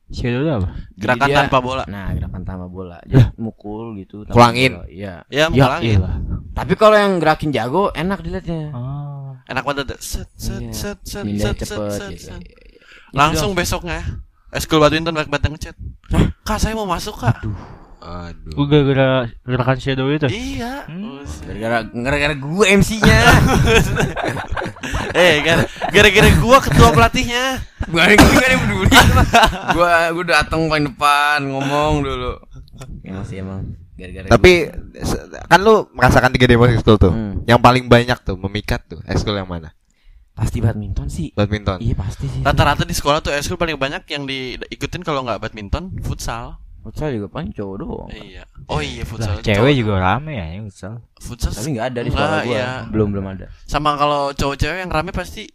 Shadow 0.06 0.38
itu 0.38 0.50
apa? 0.52 0.68
Gerakan 0.94 1.18
Jadi 1.18 1.32
dia- 1.32 1.38
tanpa 1.42 1.58
bola. 1.58 1.84
Nah, 1.86 2.12
gerakan 2.12 2.42
tanpa 2.44 2.66
bola. 2.68 2.98
Jadi 3.02 3.24
mukul 3.36 3.96
gitu. 3.96 4.22
tanpa 4.22 4.36
Kulangin. 4.36 4.72
Iya. 4.86 5.24
Ya, 5.26 5.48
Ya, 5.48 5.50
mulangin. 5.50 5.96
iyalah. 5.96 6.16
Tapi 6.52 6.72
kalau 6.76 6.94
yang 6.94 7.12
gerakin 7.16 7.50
jago 7.50 7.88
enak 7.90 8.18
dilihatnya. 8.20 8.70
Oh. 8.70 9.32
Enak 9.42 9.62
banget. 9.64 9.86
Set, 9.98 10.28
set, 10.36 10.60
Iya. 10.60 10.72
set, 10.72 10.98
set, 11.02 11.24
set, 11.24 11.56
set, 11.56 11.56
cepet. 11.66 11.90
set, 12.20 12.42
iya. 13.16 13.20
Langsung 13.24 13.56
besoknya. 13.56 14.04
Eskul 14.52 14.78
badminton 14.78 15.16
banyak 15.16 15.26
banget 15.26 15.48
ngechat. 15.50 15.76
Kak, 16.42 16.60
saya 16.60 16.72
mau 16.72 16.84
masuk, 16.84 17.16
Kak. 17.16 17.40
Aduh. 17.98 18.52
Gue 18.54 18.66
gara-gara 18.70 19.08
gerakan 19.42 19.78
shadow 19.80 20.06
itu. 20.06 20.28
Iya. 20.28 20.86
Hmm. 20.86 21.18
Buset. 21.18 21.42
Gara-gara 21.48 21.82
gara-gara 21.88 22.34
gue 22.34 22.64
MC-nya. 22.70 23.18
Eh, 25.16 25.40
gara- 25.40 25.66
gara-gara 25.88 26.28
gua 26.38 26.58
ketua 26.60 26.92
pelatihnya. 26.92 27.58
Gue 27.88 28.02
gue 28.04 28.16
gak 28.16 28.36
ada 28.36 28.48
yang 28.48 28.62
peduli. 28.62 28.96
Gua 29.72 29.92
gua 30.12 30.24
datang 30.24 30.60
paling 30.68 30.92
depan 30.92 31.38
ngomong 31.42 32.04
dulu. 32.04 32.32
Ya 33.00 33.16
masih 33.16 33.36
emang 33.40 33.60
gara-gara 33.96 34.28
Tapi 34.28 34.52
se- 35.00 35.24
kan 35.48 35.58
lu 35.58 35.88
merasakan 35.96 36.30
tiga 36.36 36.46
demo 36.46 36.68
ekskul 36.68 37.00
tuh. 37.00 37.12
Hmm. 37.12 37.42
Yang 37.48 37.60
paling 37.64 37.84
banyak 37.88 38.18
tuh 38.22 38.36
memikat 38.36 38.84
tuh 38.86 39.00
ekskul 39.08 39.34
yang 39.34 39.48
mana? 39.48 39.72
Pasti 40.36 40.60
badminton 40.60 41.08
sih. 41.08 41.32
Badminton. 41.32 41.80
Iya 41.80 41.96
pasti 41.96 42.28
sih. 42.28 42.44
Rata-rata 42.44 42.84
di 42.84 42.92
sekolah 42.92 43.24
tuh 43.24 43.32
eskul 43.32 43.56
paling 43.56 43.80
banyak 43.80 44.04
yang 44.12 44.28
diikutin 44.28 45.00
kalau 45.00 45.24
nggak 45.24 45.40
badminton, 45.40 45.96
futsal. 46.04 46.60
Futsal 46.84 47.16
juga 47.16 47.32
paling 47.32 47.50
cowok 47.50 47.76
doang. 47.80 48.08
Iya. 48.12 48.44
Oh 48.68 48.78
iya 48.78 49.02
futsal. 49.02 49.40
cewek 49.40 49.58
Cowok- 49.58 49.80
juga 49.80 49.94
rame 49.96 50.32
ya, 50.36 50.46
futsal. 50.62 50.94
futsal. 51.18 51.50
Tapi 51.56 51.68
nggak 51.72 51.86
ada 51.88 52.00
di 52.04 52.10
sekolah 52.12 52.40
gua. 52.44 52.52
iya. 52.52 52.68
Belum 52.92 53.08
belum 53.10 53.26
ada. 53.26 53.48
Sama 53.64 53.96
kalau 53.96 54.30
cowok-cewek 54.30 54.84
yang 54.84 54.92
rame 54.92 55.10
pasti 55.10 55.48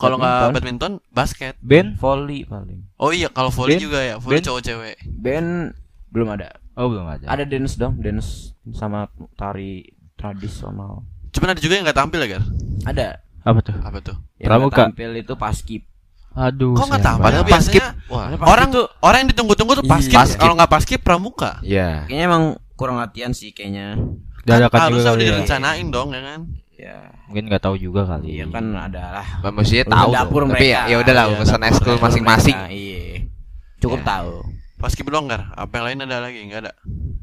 kalau 0.00 0.16
nggak 0.16 0.56
badminton, 0.56 0.92
basket. 1.12 1.60
Ben? 1.60 1.92
Volley 2.00 2.48
paling. 2.48 2.88
Oh 2.96 3.12
iya, 3.12 3.28
kalau 3.28 3.52
volley 3.52 3.76
Ben? 3.76 3.84
juga 3.84 4.00
ya, 4.00 4.16
volley 4.16 4.40
Ben? 4.40 4.44
cowok 4.48 4.62
cewek. 4.64 4.96
Band 5.04 5.76
belum 6.08 6.28
ada. 6.32 6.56
Oh, 6.72 6.88
belum 6.88 7.04
ada. 7.04 7.28
Ada 7.28 7.44
dance 7.44 7.76
dong, 7.76 8.00
dance 8.00 8.56
sama 8.72 9.12
tari 9.36 9.84
tradisional. 10.16 11.04
Cuman 11.36 11.52
ada 11.52 11.60
juga 11.60 11.76
yang 11.76 11.84
nggak 11.84 12.00
tampil 12.00 12.24
ya, 12.24 12.28
Gar? 12.36 12.44
Ada. 12.88 13.08
Apa 13.40 13.58
tuh? 13.60 13.74
Apa 13.78 13.98
tuh? 14.00 14.16
Yang 14.36 14.48
Pramuka. 14.48 14.82
tampil 14.88 15.10
itu 15.16 15.32
paskib. 15.34 15.82
Aduh. 16.30 16.78
Kok 16.78 16.86
nggak 16.86 17.02
banget. 17.02 17.20
Padahal 17.20 17.44
biasanya 17.44 17.86
Wah. 18.06 18.26
orang 18.46 18.68
orang 19.00 19.18
yang 19.24 19.30
ditunggu-tunggu 19.30 19.72
tuh 19.76 19.86
paskib. 19.86 20.14
Iya. 20.14 20.36
Kalau 20.36 20.54
nggak 20.54 20.70
paskib 20.70 21.00
pramuka. 21.00 21.58
Iya. 21.60 22.06
Kayaknya 22.06 22.24
emang 22.24 22.44
kurang 22.74 22.96
latihan 22.96 23.32
sih 23.32 23.50
kayaknya. 23.50 23.98
Dadakan 24.40 24.70
juga 24.70 24.86
Harusnya 24.88 25.04
kali 25.04 25.16
udah 25.16 25.20
ya. 25.20 25.30
direncanain 25.34 25.86
dong 25.90 26.08
ya 26.10 26.22
kan. 26.22 26.40
Ya, 26.80 26.96
Mungkin 27.28 27.44
nggak 27.44 27.60
tahu 27.60 27.76
juga 27.76 28.08
kali. 28.08 28.40
iya 28.40 28.48
kan 28.48 28.64
adalah 28.72 29.20
Manusia 29.44 29.84
Urusan 29.84 29.92
tahu. 29.92 30.10
dapur 30.16 30.40
tuh. 30.40 30.48
Tapi 30.48 30.64
ya, 30.64 30.80
mereka. 30.80 30.88
ya 30.88 30.96
udahlah 30.96 31.24
Iya, 31.26 31.32
urusan 31.36 31.60
mereka. 31.60 31.92
masing-masing. 32.00 32.56
Iya. 32.72 33.04
Cukup 33.76 34.00
Ya. 34.00 34.06
tahu. 34.08 34.32
Paskib 34.80 35.06
doang, 35.06 35.28
Gar. 35.28 35.44
Apa 35.52 35.72
yang 35.76 35.84
lain 35.84 35.98
ada 36.08 36.24
lagi? 36.24 36.40
Nggak 36.42 36.60
ada. 36.64 36.72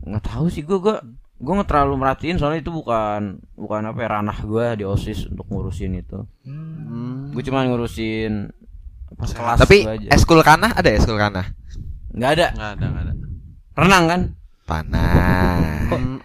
Nggak 0.04 0.24
tahu 0.24 0.46
sih 0.48 0.62
gua 0.62 0.78
gua 0.78 0.96
gua 1.38 1.54
nggak 1.56 1.70
terlalu 1.70 1.94
merhatiin 1.98 2.38
soalnya 2.38 2.60
itu 2.60 2.70
bukan 2.70 3.38
bukan 3.54 3.82
apa 3.86 4.00
ya, 4.00 4.08
ranah 4.12 4.38
gua 4.42 4.74
di 4.74 4.84
OSIS 4.84 5.30
untuk 5.30 5.46
ngurusin 5.48 5.94
itu. 5.96 6.26
Hmm. 6.44 7.30
Gue 7.30 7.42
cuma 7.42 7.62
ngurusin 7.62 8.50
apa, 9.08 9.24
kelas 9.24 9.58
Tapi 9.62 9.78
ekskul 10.08 10.42
kanah 10.42 10.74
ada 10.74 10.90
ekskul 10.90 11.16
kanah? 11.16 11.46
nggak 12.10 12.32
ada. 12.34 12.48
Nggak 12.52 12.72
ada, 12.74 12.86
nggak 12.88 13.04
ada. 13.04 13.14
Renang 13.78 14.04
kan? 14.06 14.22
Panah. 14.68 15.56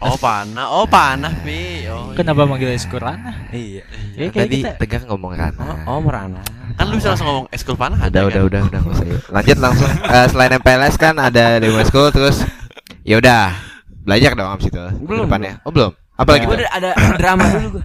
Oh 0.02 0.18
panah, 0.18 0.66
oh 0.66 0.82
panah, 0.82 1.30
Pi. 1.46 1.86
Oh, 1.86 2.10
iya. 2.10 2.18
Kenapa 2.18 2.42
manggil 2.42 2.74
Eskurana? 2.74 3.46
Iya. 3.54 3.86
Ya, 4.18 4.26
kayak 4.26 4.50
Tadi 4.50 4.56
kita. 4.58 4.70
tegang 4.74 5.04
ngomong 5.06 5.30
Oh, 5.30 5.38
kanah. 5.38 5.76
oh 5.86 6.00
merana. 6.02 6.42
Kan 6.74 6.90
lu 6.90 6.98
bisa 6.98 7.14
langsung 7.14 7.30
ngomong 7.30 7.46
eskul 7.54 7.78
panah 7.78 8.02
Udah, 8.02 8.10
ada 8.10 8.42
udah, 8.42 8.42
kan? 8.42 8.66
udah, 8.66 8.82
udah, 8.82 9.06
yuk. 9.06 9.22
Lanjut 9.30 9.58
langsung. 9.62 9.86
Eh, 9.86 10.26
selain 10.26 10.52
MPLS 10.58 10.94
kan 10.98 11.14
ada 11.14 11.62
demo 11.62 11.78
ekskul 11.78 12.10
terus 12.10 12.42
ya 13.06 13.22
udah 13.22 13.54
belajar 14.02 14.30
dong 14.34 14.50
abis 14.52 14.66
itu. 14.68 14.84
Belum, 15.02 15.24
Depannya. 15.26 15.62
Oh 15.62 15.72
belum. 15.72 15.92
Apalagi 16.12 16.44
Gue 16.44 16.56
tuh? 16.60 16.68
ada, 16.68 16.90
drama 17.16 17.44
dulu 17.48 17.68
gue. 17.80 17.84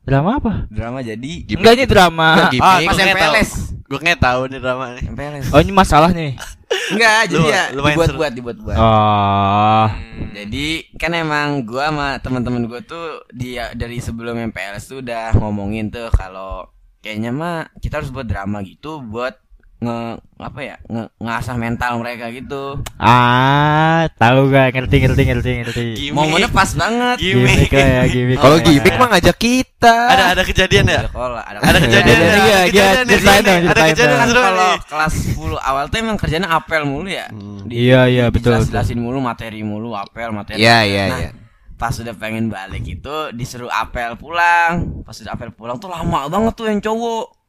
Drama 0.00 0.30
apa? 0.40 0.52
Drama 0.72 0.98
jadi 1.04 1.32
Enggak 1.44 1.72
ini 1.76 1.84
drama. 1.86 2.50
Gimik. 2.50 2.64
Ah, 2.64 2.78
Pas 2.82 2.96
gue 2.96 3.04
nggak 3.04 3.14
tahu. 3.14 3.32
MPLS. 3.36 3.50
Gue 3.90 3.98
nggak 4.00 4.20
tahu 4.20 4.40
nih 4.48 4.58
drama 4.58 4.84
nih. 4.96 5.04
MPLS. 5.12 5.46
Oh 5.52 5.60
ini 5.60 5.72
masalah 5.72 6.10
nih. 6.10 6.32
Enggak, 6.94 7.30
jadi 7.30 7.46
ya 7.46 7.62
lumayan 7.74 7.94
dibuat-buat, 7.98 8.32
dibuat-buat. 8.34 8.76
Oh. 8.78 9.86
Jadi 10.34 10.66
kan 10.98 11.10
emang 11.14 11.62
gua 11.66 11.90
sama 11.90 12.08
teman-teman 12.22 12.66
gua 12.66 12.80
tuh 12.82 13.26
dia 13.30 13.74
dari 13.74 13.98
sebelum 13.98 14.38
MPLS 14.50 14.90
tuh 14.90 14.98
udah 15.02 15.34
ngomongin 15.38 15.90
tuh 15.90 16.10
kalau 16.14 16.66
kayaknya 17.02 17.30
mah 17.34 17.70
kita 17.78 18.02
harus 18.02 18.10
buat 18.14 18.26
drama 18.26 18.62
gitu 18.62 19.02
buat 19.02 19.38
nge 19.80 19.98
apa 20.36 20.60
ya 20.60 20.76
nge, 20.84 21.04
ngasah 21.16 21.56
mental 21.56 21.92
mereka 21.96 22.28
gitu. 22.28 22.84
Ah, 23.00 24.04
tahu 24.14 24.48
gak? 24.48 24.76
Ngerti, 24.76 24.96
ngerti, 25.00 25.22
ngerti, 25.24 25.50
ngerti. 25.58 25.84
Momennya 26.12 26.52
pas 26.52 26.68
banget. 26.72 27.16
Lah 27.16 27.56
ya, 27.72 28.02
gimik. 28.04 28.36
Kalau 28.36 28.56
gimmick 28.60 28.94
mah 28.94 29.08
ngajak 29.10 29.36
kita. 29.36 29.96
Ada 30.06 30.24
ada 30.36 30.42
kejadian 30.44 30.84
ya? 30.84 31.00
Ada 31.00 31.08
sekolah, 31.08 31.42
ada 31.42 31.58
Ada 31.64 31.78
kejadian 31.80 32.16
Iya, 32.20 32.28
ya? 32.28 32.60
iya, 32.68 32.88
ceritain 33.02 33.40
dong, 33.40 33.60
Ada 33.66 33.82
kejadian 33.88 34.18
kalau 34.20 34.52
nih. 34.52 34.76
kelas 34.84 35.14
10 35.32 35.56
awal 35.58 35.84
tuh 35.88 35.96
emang 35.98 36.16
kerjanya 36.20 36.48
apel 36.50 36.82
mulu 36.84 37.08
ya. 37.08 37.26
Di, 37.64 37.74
Iya, 37.88 38.00
iya, 38.06 38.24
betul, 38.28 38.60
Jelasin 38.60 39.00
mulu 39.00 39.18
materi 39.18 39.64
mulu, 39.64 39.96
apel 39.96 40.28
materi. 40.30 40.60
Iya, 40.60 40.78
iya, 40.84 41.04
Nah, 41.08 41.18
iya. 41.18 41.30
Pas 41.74 41.96
udah 41.96 42.12
pengen 42.12 42.52
balik 42.52 42.84
itu 42.84 43.16
disuruh 43.32 43.72
apel 43.72 44.12
pulang. 44.14 45.00
Pas 45.00 45.16
udah 45.16 45.32
apel 45.32 45.48
pulang 45.48 45.80
tuh 45.80 45.88
lama 45.88 46.28
banget 46.28 46.52
tuh 46.52 46.68
yang 46.68 46.76
cowok. 46.76 47.39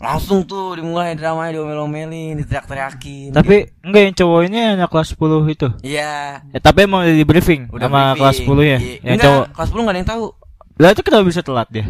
Langsung 0.00 0.42
tuh 0.42 0.74
dimulai 0.74 1.12
dramanya 1.12 1.52
diomel-omelin, 1.54 2.40
diteriak-teriakin. 2.40 3.30
Tapi 3.30 3.68
enggak 3.80 4.02
yang 4.02 4.14
cowok 4.16 4.40
ini 4.48 4.58
anak 4.72 4.88
kelas 4.88 5.12
10 5.12 5.20
itu. 5.46 5.68
Iya. 5.82 6.40
Ya, 6.42 6.58
tapi 6.58 6.88
emang 6.88 7.04
udah 7.04 7.12
di 7.12 7.22
briefing 7.22 7.68
sama 7.68 7.76
briefing. 8.10 8.16
kelas 8.16 8.36
10 8.40 8.48
ya. 8.64 8.78
Iya. 8.78 8.96
Yang 8.98 9.12
Enggak, 9.12 9.24
cowok. 9.26 9.44
kelas 9.52 9.68
10 9.68 9.76
enggak 9.76 9.92
ada 9.92 10.00
yang 10.00 10.10
tahu. 10.10 10.24
Lah 10.74 10.88
itu 10.90 11.02
kenapa 11.02 11.24
bisa 11.24 11.40
telat 11.40 11.68
dia? 11.68 11.86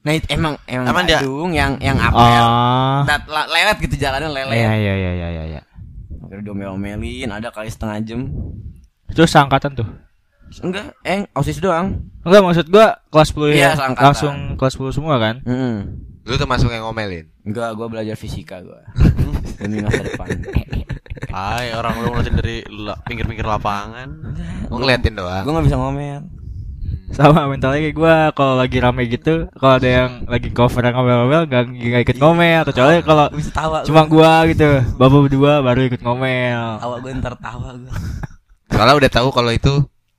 Nah, 0.00 0.12
itu 0.12 0.26
emang 0.28 0.54
emang, 0.64 0.86
Emang 0.86 1.04
dia- 1.04 1.18
Badung 1.18 1.50
yang 1.50 1.72
yang 1.80 1.96
apel. 1.96 2.20
Ah. 2.20 3.02
Dat- 3.02 3.26
la- 3.26 3.48
lewat 3.48 3.76
gitu 3.80 3.94
jalannya 3.96 4.30
lelet. 4.30 4.54
Iya, 4.54 4.70
iya, 4.72 4.94
iya, 4.94 5.12
iya, 5.12 5.28
iya, 5.28 5.44
iya. 5.50 5.60
Akhirnya 6.20 6.44
diomel-omelin, 6.44 7.28
ada 7.28 7.48
kali 7.48 7.66
setengah 7.66 7.98
jam. 8.04 8.30
Terus 9.10 9.26
seangkatan 9.28 9.74
tuh. 9.74 9.88
Enggak, 10.60 10.94
eh 11.02 11.26
OSIS 11.32 11.58
doang. 11.58 11.98
Enggak 12.22 12.42
maksud 12.42 12.66
gua 12.68 13.02
kelas 13.08 13.28
10 13.32 13.50
Iya, 13.50 13.58
ya. 13.58 13.70
seangkatan. 13.74 14.06
Langsung 14.06 14.34
kelas 14.54 14.72
10 14.76 14.92
semua 14.92 15.18
kan? 15.18 15.42
Heeh. 15.42 15.76
Lu 16.24 16.40
termasuk 16.40 16.72
yang 16.72 16.88
ngomelin. 16.88 17.28
Enggak, 17.44 17.76
gua 17.76 17.86
belajar 17.92 18.16
fisika 18.16 18.64
gua. 18.64 18.80
Demi 19.60 19.84
masa 19.84 20.00
depan. 20.00 20.28
Hai, 21.28 21.76
orang 21.76 22.00
lu 22.00 22.16
ngeliatin 22.16 22.34
dari 22.40 22.56
pinggir-pinggir 23.04 23.44
lapangan. 23.44 24.08
Mau 24.72 24.80
ngeliatin 24.80 25.12
doang. 25.20 25.44
gua 25.44 25.52
enggak 25.52 25.66
bisa 25.68 25.76
ngomel. 25.76 26.22
Sama 27.12 27.46
mentalnya 27.46 27.84
kayak 27.84 27.96
gua 27.96 28.16
kalau 28.32 28.56
lagi 28.56 28.80
rame 28.80 29.04
gitu, 29.06 29.52
kalau 29.60 29.76
ada 29.76 29.86
yang 29.86 30.10
lagi 30.24 30.48
cover 30.50 30.82
yang 30.82 30.96
ngomel-ngomel 30.96 31.42
enggak 31.44 31.62
enggak 31.68 32.02
ikut 32.08 32.16
ngomel 32.18 32.60
kecuali 32.66 32.94
kalau 33.04 33.26
bisa 33.30 33.52
tawa. 33.52 33.78
cuma 33.84 34.02
gua 34.08 34.48
gitu. 34.48 34.80
Bapak 34.96 35.20
berdua 35.28 35.60
baru 35.60 35.80
ikut 35.92 36.00
ngomel. 36.00 36.80
tawa 36.80 36.96
gua 37.04 37.10
ntar 37.20 37.36
tawa 37.36 37.76
gua. 37.76 37.94
Soalnya 38.72 38.94
udah 38.96 39.10
tahu 39.12 39.28
kalau 39.30 39.52
itu 39.52 39.74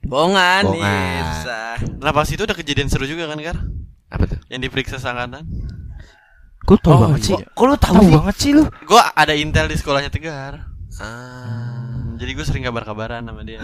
Bohongan, 0.05 0.69
Bohongan. 0.69 0.85
nih. 0.85 1.17
susah. 1.41 1.75
Nah 1.97 2.13
pas 2.13 2.29
itu 2.29 2.45
udah 2.45 2.53
kejadian 2.53 2.87
seru 2.93 3.09
juga 3.09 3.25
kan, 3.25 3.41
Gar? 3.41 3.57
apa 4.05 4.23
tuh? 4.29 4.39
Yang 4.53 4.69
diperiksa 4.69 5.01
seangkatan. 5.01 5.43
Kok 6.65 6.77
tau 6.79 6.91
Oh, 6.91 6.99
banget 7.05 7.21
sih? 7.23 7.35
kok- 7.37 7.61
lu 7.63 7.75
tahu 7.75 7.93
Tahu 7.93 8.03
sih? 8.03 8.13
banget 8.15 8.35
sih 8.35 8.51
lu. 8.51 8.63
Gue 8.83 9.01
ada 9.13 9.33
intel 9.33 9.65
di 9.65 9.75
sekolahnya 9.75 10.09
Tegar. 10.09 10.65
Ah. 10.97 12.15
Jadi 12.15 12.31
gue 12.31 12.41
sering 12.41 12.63
kabar-kabaran 12.63 13.21
sama 13.21 13.41
dia. 13.41 13.61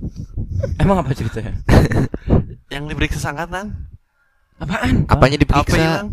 Emang 0.82 0.98
apa 0.98 1.12
ceritanya? 1.12 1.54
Yang 2.72 2.82
diperiksa 2.90 3.18
seangkatan. 3.20 3.78
Apaan? 4.56 5.04
Apanya 5.06 5.36
Apa 5.36 5.42
diperiksa? 5.62 5.76
hilang? 5.76 6.08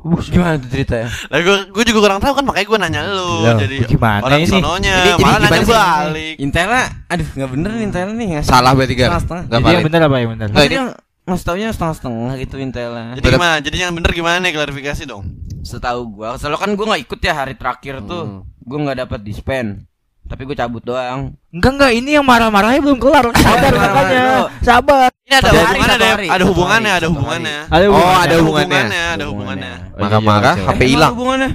Gimana 0.00 0.56
tuh 0.56 0.70
ceritanya? 0.70 1.08
Lah 1.28 1.38
gue 1.38 1.56
gue 1.68 1.84
juga 1.84 2.00
kurang 2.00 2.18
tahu 2.18 2.32
kan 2.32 2.44
makanya 2.46 2.66
gue 2.66 2.78
nanya 2.80 3.00
lu. 3.04 3.44
Loh, 3.44 3.52
jadi 3.58 3.76
gimana 3.84 4.24
orang 4.24 4.40
ini? 4.40 4.48
sononya 4.48 4.94
Ini 4.94 5.04
jadi 5.04 5.12
malah 5.12 5.20
gimana 5.36 5.44
nanya 5.50 5.60
sih? 5.60 5.74
balik. 5.76 6.34
Intela, 6.40 6.80
aduh 7.06 7.28
nggak 7.28 7.50
bener 7.50 7.70
nih 7.70 7.84
Intela 7.84 8.12
nih. 8.14 8.28
Salah 8.40 8.72
berarti 8.72 8.94
kan? 8.96 9.08
Jadi 9.20 9.68
yang 9.68 9.84
benar 9.84 10.00
apa 10.00 10.16
yang? 10.16 10.28
Nggak, 10.32 10.48
Jadi 10.56 10.74
ini- 10.74 10.94
ngasih 11.24 11.46
taunya 11.46 11.68
setengah-setengah 11.70 12.32
gitu 12.40 12.54
Intela. 12.58 13.14
Jadi 13.14 13.26
gimana? 13.28 13.56
Jadi 13.60 13.76
yang 13.76 13.92
bener 13.94 14.10
gimana 14.10 14.36
nih 14.40 14.52
klarifikasi 14.52 15.02
dong? 15.06 15.24
Setahu 15.60 16.16
gua, 16.18 16.40
soalnya 16.40 16.58
kan 16.58 16.72
gua 16.74 16.94
nggak 16.94 17.02
ikut 17.06 17.20
ya 17.20 17.32
hari 17.36 17.54
terakhir 17.54 18.00
tuh. 18.02 18.48
Gua 18.60 18.78
nggak 18.88 18.98
dapat 19.06 19.20
dispen. 19.22 19.84
Tapi 20.26 20.46
gua 20.46 20.56
cabut 20.56 20.82
doang. 20.82 21.34
Enggak 21.50 21.72
enggak 21.76 21.92
ini 21.94 22.10
yang 22.16 22.26
marah-marahnya 22.26 22.80
belum 22.80 22.98
kelar. 22.98 23.30
Sabar 23.44 23.72
makanya. 23.74 24.24
Sabar. 24.62 25.10
Ini 25.30 25.34
ada 25.38 25.50
hubungannya, 25.54 25.94
ada, 25.94 26.08
hari, 26.10 26.26
ada 26.26 26.44
hubungannya, 26.44 26.92
ada 26.92 27.06
hubungannya. 27.06 27.58
Ada 27.70 27.84
Oh, 27.86 27.90
hubungannya. 27.94 28.18
ada 28.26 28.34
hubungannya. 28.42 29.02
ada 29.14 29.24
hubungannya. 29.30 29.74
Oh, 29.94 29.98
Marah-marah 30.02 30.54
iya, 30.58 30.66
HP 30.66 30.80
Emang 30.80 30.90
hilang. 30.90 31.12
Hubungannya? 31.14 31.50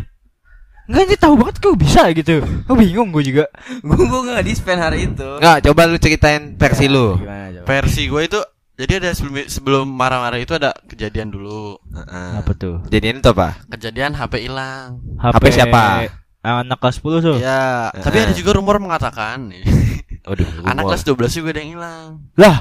Enggak 0.86 1.02
ini 1.02 1.16
tahu 1.18 1.34
banget 1.36 1.56
kok 1.58 1.76
bisa 1.76 2.02
gitu. 2.14 2.34
Gue 2.46 2.76
bingung 2.78 3.10
gue 3.10 3.24
juga. 3.26 3.46
Gua 3.82 4.06
gua 4.06 4.20
nggak 4.32 4.44
dispen 4.46 4.78
hari 4.78 5.10
itu. 5.12 5.30
Enggak, 5.42 5.58
coba 5.66 5.82
lu 5.90 5.98
ceritain 5.98 6.44
versi 6.56 6.86
lu. 6.86 7.18
Gimana 7.20 7.50
coba? 7.52 7.66
Versi 7.66 8.04
gue 8.06 8.22
itu 8.22 8.40
jadi 8.76 9.00
ada 9.00 9.10
sebelum 9.12 9.36
sebelum 9.46 9.86
marah-marah 9.88 10.38
itu 10.38 10.54
ada 10.54 10.76
kejadian 10.86 11.30
dulu. 11.30 11.80
Heeh. 11.88 12.32
Apa 12.40 12.52
tuh? 12.54 12.84
Jadian 12.88 13.20
itu 13.20 13.30
apa? 13.30 13.56
Kejadian 13.70 14.12
HP 14.14 14.34
hilang. 14.44 15.00
HP 15.16 15.44
siapa? 15.52 16.12
Anak 16.40 16.78
kelas 16.78 17.00
10 17.00 17.26
tuh. 17.26 17.38
Ya, 17.38 17.90
tapi 17.90 18.22
ada 18.22 18.30
juga 18.32 18.54
rumor 18.54 18.78
mengatakan 18.78 19.50
nih. 19.50 19.66
Waduh, 20.30 20.46
Anak 20.62 20.86
rumor. 20.86 20.90
kelas 20.94 21.04
12 21.32 21.38
juga 21.38 21.50
ada 21.50 21.60
yang 21.60 21.72
hilang. 21.74 22.08
Lah, 22.36 22.56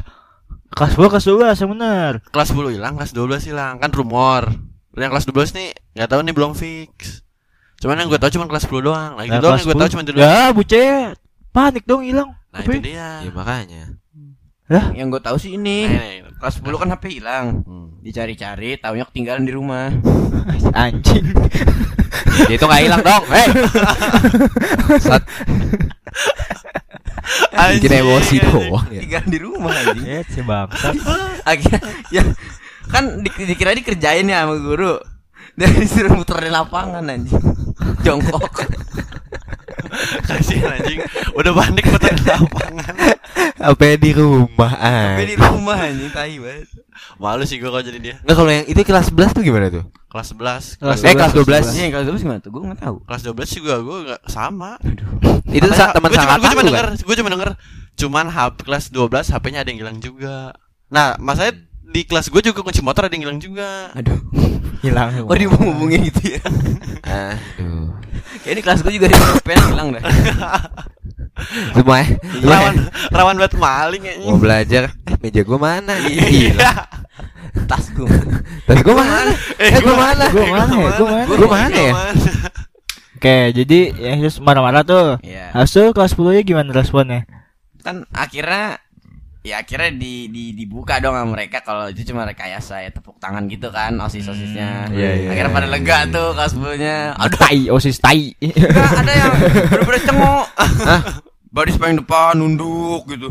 kelas 0.71 0.97
10 0.97 1.13
kelas 1.13 1.25
12 1.27 1.61
yang 1.61 1.71
benar. 1.77 2.13
Kelas 2.27 2.49
10 2.49 2.73
hilang, 2.73 2.93
kelas 2.97 3.13
12 3.13 3.45
hilang. 3.45 3.75
Kan 3.77 3.93
rumor. 3.93 4.43
Yang 4.95 5.11
kelas 5.13 5.27
12 5.29 5.57
nih 5.59 5.69
nggak 5.93 6.09
tahu 6.09 6.21
nih 6.23 6.33
belum 6.33 6.53
fix. 6.55 7.21
Cuman 7.77 7.99
yang 7.99 8.09
gue 8.09 8.17
tahu 8.17 8.33
cuma 8.33 8.47
kelas 8.47 8.65
10 8.65 8.81
doang. 8.81 9.13
Lagi 9.19 9.29
Nah, 9.29 9.41
doang 9.43 9.53
kelas 9.53 9.61
yang 9.61 9.69
gue 9.69 9.77
tahu 9.77 9.85
10. 9.85 9.93
cuma 9.93 10.03
itu 10.03 10.13
doang. 10.15 10.25
Ya, 10.25 10.43
buceh 10.49 10.89
panik 11.51 11.85
dong 11.85 12.03
hilang. 12.03 12.31
Nah, 12.49 12.61
HP. 12.61 12.69
itu 12.71 12.81
dia. 12.87 13.09
Ya 13.21 13.31
makanya. 13.31 13.83
Yang 14.69 15.07
gua 15.11 15.23
tahu 15.23 15.37
sih 15.37 15.55
ini. 15.55 15.85
Nih, 15.85 15.99
nih. 15.99 16.19
Kelas 16.41 16.57
10 16.59 16.81
kan 16.81 16.89
HP 16.91 17.05
hilang. 17.21 17.47
Hmm. 17.63 17.87
Dicari-cari, 18.01 18.77
taunya 18.77 19.05
ketinggalan 19.05 19.45
di 19.45 19.53
rumah. 19.53 19.93
Anjing. 20.77 21.27
Ya 22.35 22.59
itu 22.59 22.67
enggak 22.67 22.83
hilang 22.83 23.03
dong. 23.03 23.25
Hei. 23.31 23.47
Sat- 24.99 25.23
Bikin 27.55 27.55
Anjing, 27.55 27.93
emosi 27.95 28.37
anjing. 28.37 28.51
doang 28.51 28.87
ya. 28.91 29.01
Tinggal 29.01 29.25
di 29.25 29.39
rumah 29.39 29.71
anjing. 29.73 30.03
Ya 30.03 30.19
si 30.27 30.41
bangsat. 30.43 30.95
Akhirnya 31.51 31.79
ya 32.11 32.23
kan 32.91 33.23
di, 33.23 33.31
dikira 33.31 33.71
dikerjain 33.73 34.27
ya 34.27 34.45
sama 34.45 34.59
guru. 34.59 34.99
Dan 35.55 35.79
disuruh 35.79 36.11
muter 36.13 36.43
di 36.43 36.51
lapangan 36.51 37.07
anjing. 37.07 37.39
Jongkok. 38.03 38.51
Kasihan 40.27 40.75
anjing. 40.75 41.07
Udah 41.33 41.53
panik 41.55 41.87
putar 41.87 42.13
di 42.13 42.25
lapangan. 42.27 43.14
Apa 43.65 43.83
ya 43.89 43.97
di 43.97 44.11
rumah 44.13 44.73
Sampai 44.77 45.25
di 45.25 45.37
ah. 45.41 45.49
rumah 45.49 45.77
anjing 45.81 46.13
tai 46.13 46.37
banget. 46.37 46.69
Malu 47.17 47.45
sih 47.49 47.57
gua 47.59 47.71
kalau 47.75 47.85
jadi 47.85 47.99
dia. 47.99 48.17
Nggak 48.21 48.37
kalau 48.37 48.51
yang 48.53 48.67
itu 48.69 48.81
kelas 48.85 49.07
11 49.11 49.35
tuh 49.35 49.43
gimana 49.43 49.67
tuh? 49.73 49.85
Kelas 50.13 50.27
11. 50.31 50.79
Kelas 50.79 50.99
Eh 51.03 51.15
kelas 51.17 51.33
12. 51.35 51.75
Iya, 51.75 51.89
kalau 51.91 52.05
dulu 52.07 52.17
gimana 52.21 52.39
tuh? 52.39 52.51
Gue 52.55 52.63
nggak 52.71 52.81
tahu. 52.85 52.97
Kelas 53.09 53.23
12 53.27 53.49
sih 53.49 53.61
gua 53.65 53.77
gua 53.83 53.97
enggak 54.05 54.21
sama. 54.31 54.71
Itu 55.51 55.67
sa- 55.75 55.91
teman 55.97 56.09
gue 56.13 56.19
cuma, 56.19 56.27
sangat 56.29 56.39
gua 56.39 56.51
cuma 56.53 56.63
denger, 56.63 56.87
gue 57.03 57.17
cuma 57.19 57.31
denger 57.33 57.51
cuman 57.95 58.27
HP 58.27 58.57
kelas 58.67 58.85
12 58.91 59.31
HP-nya 59.31 59.61
ada 59.63 59.71
yang 59.71 59.81
hilang 59.81 59.99
juga. 60.03 60.37
Nah, 60.91 61.15
masalahnya 61.19 61.63
di 61.95 62.03
kelas 62.03 62.27
gue 62.27 62.43
juga 62.43 62.67
kunci 62.67 62.83
motor 62.83 63.07
ada 63.07 63.15
yang 63.15 63.31
hilang 63.31 63.41
juga. 63.43 63.95
Aduh. 63.95 64.19
Hilang. 64.83 65.15
Oh 65.31 65.37
dihubung-hubungin 65.39 66.11
gitu 66.11 66.37
ya. 66.37 66.43
Aduh. 67.07 67.95
Kayak 68.43 68.53
ini 68.59 68.61
kelas 68.61 68.81
gue 68.83 68.93
juga 68.99 69.07
di 69.09 69.17
pen 69.47 69.59
hilang 69.71 69.89
dah. 69.95 70.03
Semua 71.75 72.03
ya. 72.03 72.09
rawan 72.43 72.75
rawan 73.11 73.35
buat 73.41 73.55
maling 73.59 74.03
kayaknya. 74.03 74.27
Mau 74.31 74.39
belajar, 74.39 74.83
eh 75.07 75.17
meja 75.19 75.41
gua 75.43 75.59
mana? 75.59 75.95
Iya. 75.99 76.27
Gila. 76.31 76.73
Tas 77.71 77.87
gue. 77.95 78.11
Tas 78.67 78.79
gua 78.83 78.95
mana? 78.99 79.33
Eh 79.59 79.79
gua 79.83 79.97
mana? 79.99 80.25
Gua 80.31 80.47
mana 80.47 80.73
ya? 80.75 80.91
Gua 80.99 81.09
mana? 81.11 81.25
Gua 81.31 81.51
mana 81.51 81.79
ya? 81.79 81.95
Oke, 83.15 83.37
jadi 83.57 83.79
yang 83.97 84.21
terus 84.21 84.37
marah-marah 84.37 84.85
tuh. 84.85 85.17
Iya. 85.25 85.57
Itu 85.57 85.97
kelas 85.97 86.13
10 86.13 86.37
nya 86.37 86.43
gimana 86.45 86.71
responnya? 86.77 87.25
Kan 87.81 88.05
akhirnya 88.13 88.84
ya 89.45 89.61
akhirnya 89.61 89.93
di, 89.93 90.33
di 90.33 90.57
dibuka 90.57 90.97
dong 90.99 91.13
sama 91.13 91.37
mereka 91.37 91.61
kalau 91.61 91.93
itu 91.93 92.01
cuma 92.09 92.25
rekayasa 92.25 92.81
ya 92.81 92.89
tepuk 92.89 93.21
tangan 93.21 93.45
gitu 93.45 93.69
kan 93.69 93.93
osis 94.01 94.25
osisnya 94.25 94.89
iya, 94.89 95.11
iya, 95.21 95.29
akhirnya 95.37 95.53
pada 95.53 95.69
iya, 95.69 95.75
lega 95.77 95.99
iya. 96.01 96.09
tuh 96.09 96.27
kelas 96.33 96.51
sepuluhnya 96.51 96.97
aduh 97.15 97.39
Tai, 97.39 97.61
osis 97.69 97.97
tai. 98.01 98.33
enggak 98.41 98.91
ada 99.05 99.13
yang 99.13 99.33
bener-bener 99.69 100.01
cengok 100.01 100.45
baris 101.53 101.77
paling 101.77 101.97
depan 102.01 102.33
nunduk 102.35 103.05
gitu 103.07 103.29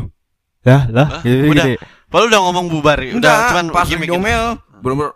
Lah, 0.64 0.88
lah. 0.88 1.06
Hah? 1.18 1.20
Gitu, 1.20 1.44
Udah. 1.52 1.66
gitu. 1.68 1.82
Padahal 2.08 2.28
udah 2.32 2.40
ngomong 2.40 2.66
bubar. 2.72 2.96
Udah 2.96 3.12
enggak 3.12 3.36
cuman 3.52 3.66
pas 3.68 3.84
gimmick. 3.84 4.08
diomel 4.08 4.44
bener-bener 4.80 5.12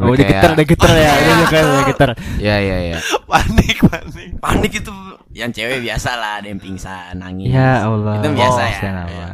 Oh, 0.00 0.12
udah 0.12 0.24
getar, 0.24 0.50
udah 0.52 0.66
getar 0.66 0.92
ya. 0.92 1.12
Udah 1.20 1.36
getar, 1.44 1.62
udah 1.62 1.84
getar. 1.88 2.10
Ya 2.36 2.56
ya 2.56 2.76
ya. 2.84 2.98
panik, 3.30 3.76
panik. 3.80 4.28
panik 4.40 4.72
itu 4.76 4.92
yang 5.32 5.52
cewek 5.52 5.80
biasa 5.80 6.10
lah 6.16 6.32
ada 6.40 6.48
yang 6.48 6.56
pingsan 6.56 7.16
nangis 7.16 7.48
Ya 7.48 7.84
Allah. 7.84 8.16
itu 8.18 8.28
biasa 8.32 8.60
Oh, 8.60 8.68
ya 8.68 9.28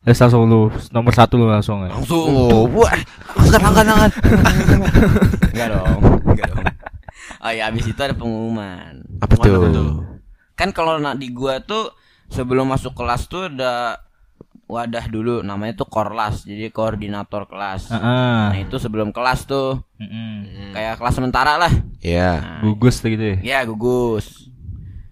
Terus 0.00 0.16
langsung 0.18 0.42
lu 0.44 0.60
nomor 0.90 1.12
satu 1.12 1.36
lu 1.36 1.46
langsung 1.46 1.84
ya. 1.84 1.92
langsung 1.92 2.24
Oh, 2.24 2.64
wah. 2.72 2.96
Angkat 3.36 3.60
angkat 3.60 3.84
angkat. 3.86 4.12
enggak 5.52 5.68
dong 5.70 6.00
enggak 6.26 6.46
dong 6.48 6.64
oh 7.44 7.50
ya 7.50 7.62
abis 7.66 7.84
itu 7.86 8.00
ada 8.00 8.12
pengumuman 8.12 9.00
Apa 9.18 9.34
tuh? 9.38 9.68
tuh? 9.68 9.90
kan 10.54 10.68
kalau 10.70 10.96
nak 10.96 11.16
di 11.16 11.28
gua 11.28 11.58
tuh 11.58 11.92
sebelum 12.26 12.68
masuk 12.68 12.92
kelas 12.92 13.26
tuh 13.26 13.48
ada 13.48 14.00
wadah 14.64 15.04
dulu 15.04 15.40
namanya 15.40 15.74
tuh 15.74 15.84
korlas 15.84 16.44
jadi 16.44 16.68
koordinator 16.68 17.44
kelas 17.44 17.90
Heeh. 17.90 18.42
nah 18.46 18.56
itu 18.56 18.76
sebelum 18.76 19.10
kelas 19.10 19.44
tuh 19.44 19.82
Heeh. 19.96 20.70
kayak 20.70 20.96
kelas 20.96 21.14
sementara 21.14 21.56
lah 21.56 21.72
Ya. 21.98 22.38
nah, 22.38 22.60
Gugus 22.62 22.98
tuh 22.98 23.10
gitu 23.10 23.24
ya. 23.24 23.36
ya 23.40 23.58
gugus 23.62 24.48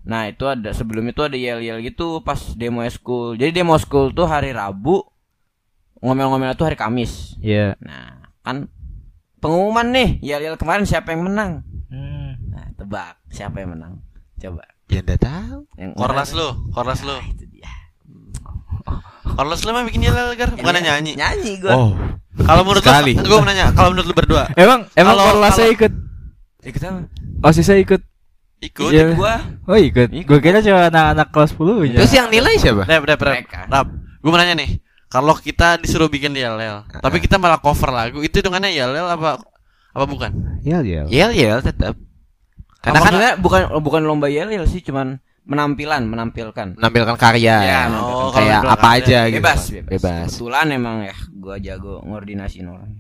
nah 0.09 0.25
itu 0.25 0.41
ada 0.43 0.73
sebelum 0.73 1.05
itu 1.05 1.21
ada 1.21 1.37
yel 1.37 1.61
yel 1.61 1.79
gitu 1.79 2.19
pas 2.19 2.41
demo 2.55 2.81
school 2.89 3.37
jadi 3.37 3.53
demo 3.53 3.77
school 3.77 4.09
tuh 4.11 4.25
hari 4.25 4.51
rabu 4.51 5.05
ngomel-ngomel 6.01 6.55
tuh 6.55 6.65
hari 6.65 6.75
kamis 6.75 7.37
Iya. 7.39 7.77
nah 7.79 8.25
kan 8.41 8.73
pengumuman 9.39 9.85
nih 9.87 10.17
yel 10.21 10.41
yel 10.41 10.57
kemarin 10.57 10.83
siapa 10.83 11.13
yang 11.13 11.23
menang 11.23 11.61
Hmm. 11.89 12.37
nah 12.49 12.69
tebak 12.75 13.21
siapa 13.29 13.61
yang 13.61 13.73
menang 13.73 14.01
coba 14.37 14.65
Ya 14.89 15.05
enggak 15.05 15.21
tahu. 15.21 15.69
yang 15.77 15.93
Korlas 15.93 16.33
lu, 16.33 16.49
korlas 16.73 17.05
lu. 17.05 17.13
Nah, 17.13 17.29
itu 17.29 17.45
dia 17.51 17.69
Korlas 19.29 19.61
lu 19.61 19.71
mah 19.71 19.85
bikin 19.85 20.01
yel 20.01 20.17
gar, 20.33 20.49
bukan 20.49 20.75
Iya, 20.75 20.97
nyanyi. 20.97 21.13
nyanyi 21.15 21.53
gua 21.61 21.73
Oh. 21.77 21.91
Kalau 22.39 22.65
menurut 22.65 22.81
lu, 22.81 23.19
gue 23.19 23.37
mau 23.37 23.45
nanya, 23.45 23.69
kalau 23.77 23.93
menurut 23.93 24.09
lu 24.09 24.15
berdua 24.17 24.49
Emang 24.57 24.89
emang 24.95 25.13
Kalau- 25.13 25.45
kalau- 25.45 25.69
ikut 25.69 25.93
ikut 26.65 26.81
apa 26.81 27.01
OSISnya 27.45 27.77
ikut. 27.79 28.01
Ikut. 28.59 28.91
Iya. 28.91 29.15
gua 29.15 29.39
Oh 29.69 29.79
ikut. 29.79 30.09
Gue 30.11 30.39
kira 30.43 30.59
cuma 30.65 30.91
anak-anak 30.91 31.29
kelas 31.31 31.51
10 31.55 31.85
aja. 31.87 31.97
Terus 32.03 32.13
yang 32.15 32.29
nilai 32.33 32.55
siapa? 32.59 32.83
Rap, 32.85 33.03
rap, 33.07 33.21
rap. 33.23 33.37
Rap. 33.47 33.87
Gue 34.19 34.31
mau 34.35 34.39
nanya 34.41 34.59
nih, 34.59 34.83
kalau 35.09 35.33
kita 35.39 35.79
disuruh 35.79 36.11
bikin 36.11 36.35
yel 36.35 36.59
yel, 36.59 36.85
tapi 37.01 37.23
kita 37.23 37.39
malah 37.39 37.63
cover 37.63 37.95
lagu, 37.95 38.19
itu 38.21 38.43
hitungannya 38.43 38.75
yel 38.75 38.93
yel 38.93 39.09
apa 39.09 39.41
apa 39.95 40.05
bukan? 40.05 40.61
Iya, 40.67 40.85
iya. 40.85 41.03
Yel 41.09 41.33
yel 41.33 41.59
tetap. 41.63 41.97
Karena 42.83 43.01
kan 43.01 43.15
bukan 43.41 43.61
bukan 43.81 44.03
lomba 44.05 44.29
yel 44.29 44.51
yel 44.51 44.67
sih, 44.67 44.83
cuman 44.83 45.23
penampilan, 45.49 46.05
menampilkan. 46.05 46.77
menampilkan 46.77 47.17
karya. 47.17 47.57
Ya, 47.65 47.81
oh, 47.89 48.29
kayak 48.35 48.69
kalau 48.69 48.75
apa 48.75 48.89
menampilkan 48.93 49.07
aja 49.09 49.19
gitu. 49.33 49.37
bebas, 49.41 49.61
bebas. 49.73 49.91
Bebas. 49.97 50.27
Kebetulan 50.29 50.67
emang 50.77 50.97
ya 51.09 51.17
gua 51.41 51.57
jago 51.57 51.95
ngordinasiin 52.05 52.67
orang. 52.69 52.91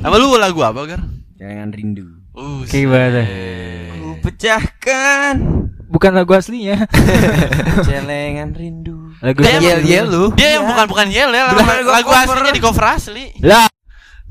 Sama 0.00 0.16
lu 0.16 0.40
lagu 0.40 0.64
apa, 0.64 0.80
Gar? 0.88 1.02
Jangan 1.36 1.68
rindu. 1.76 2.23
Uh, 2.34 2.66
Kayak 2.66 2.82
gimana? 2.82 3.22
Ku 3.94 4.10
pecahkan 4.20 5.34
Bukan 5.86 6.10
lagu 6.10 6.34
aslinya. 6.34 6.90
celengan 7.86 8.50
rindu. 8.50 9.14
lagu 9.22 9.38
Dia 9.46 9.62
Yel 9.62 9.80
yel 9.86 10.06
lu. 10.10 10.34
Dia 10.34 10.58
yang 10.58 10.66
bukan 10.66 10.86
bukan 10.90 11.06
yel 11.06 11.30
yel, 11.30 11.46
Bener, 11.54 11.86
lagu, 11.86 12.10
aslinya 12.10 12.50
di 12.50 12.58
cover 12.58 12.98
asli. 12.98 13.30
Lah, 13.38 13.70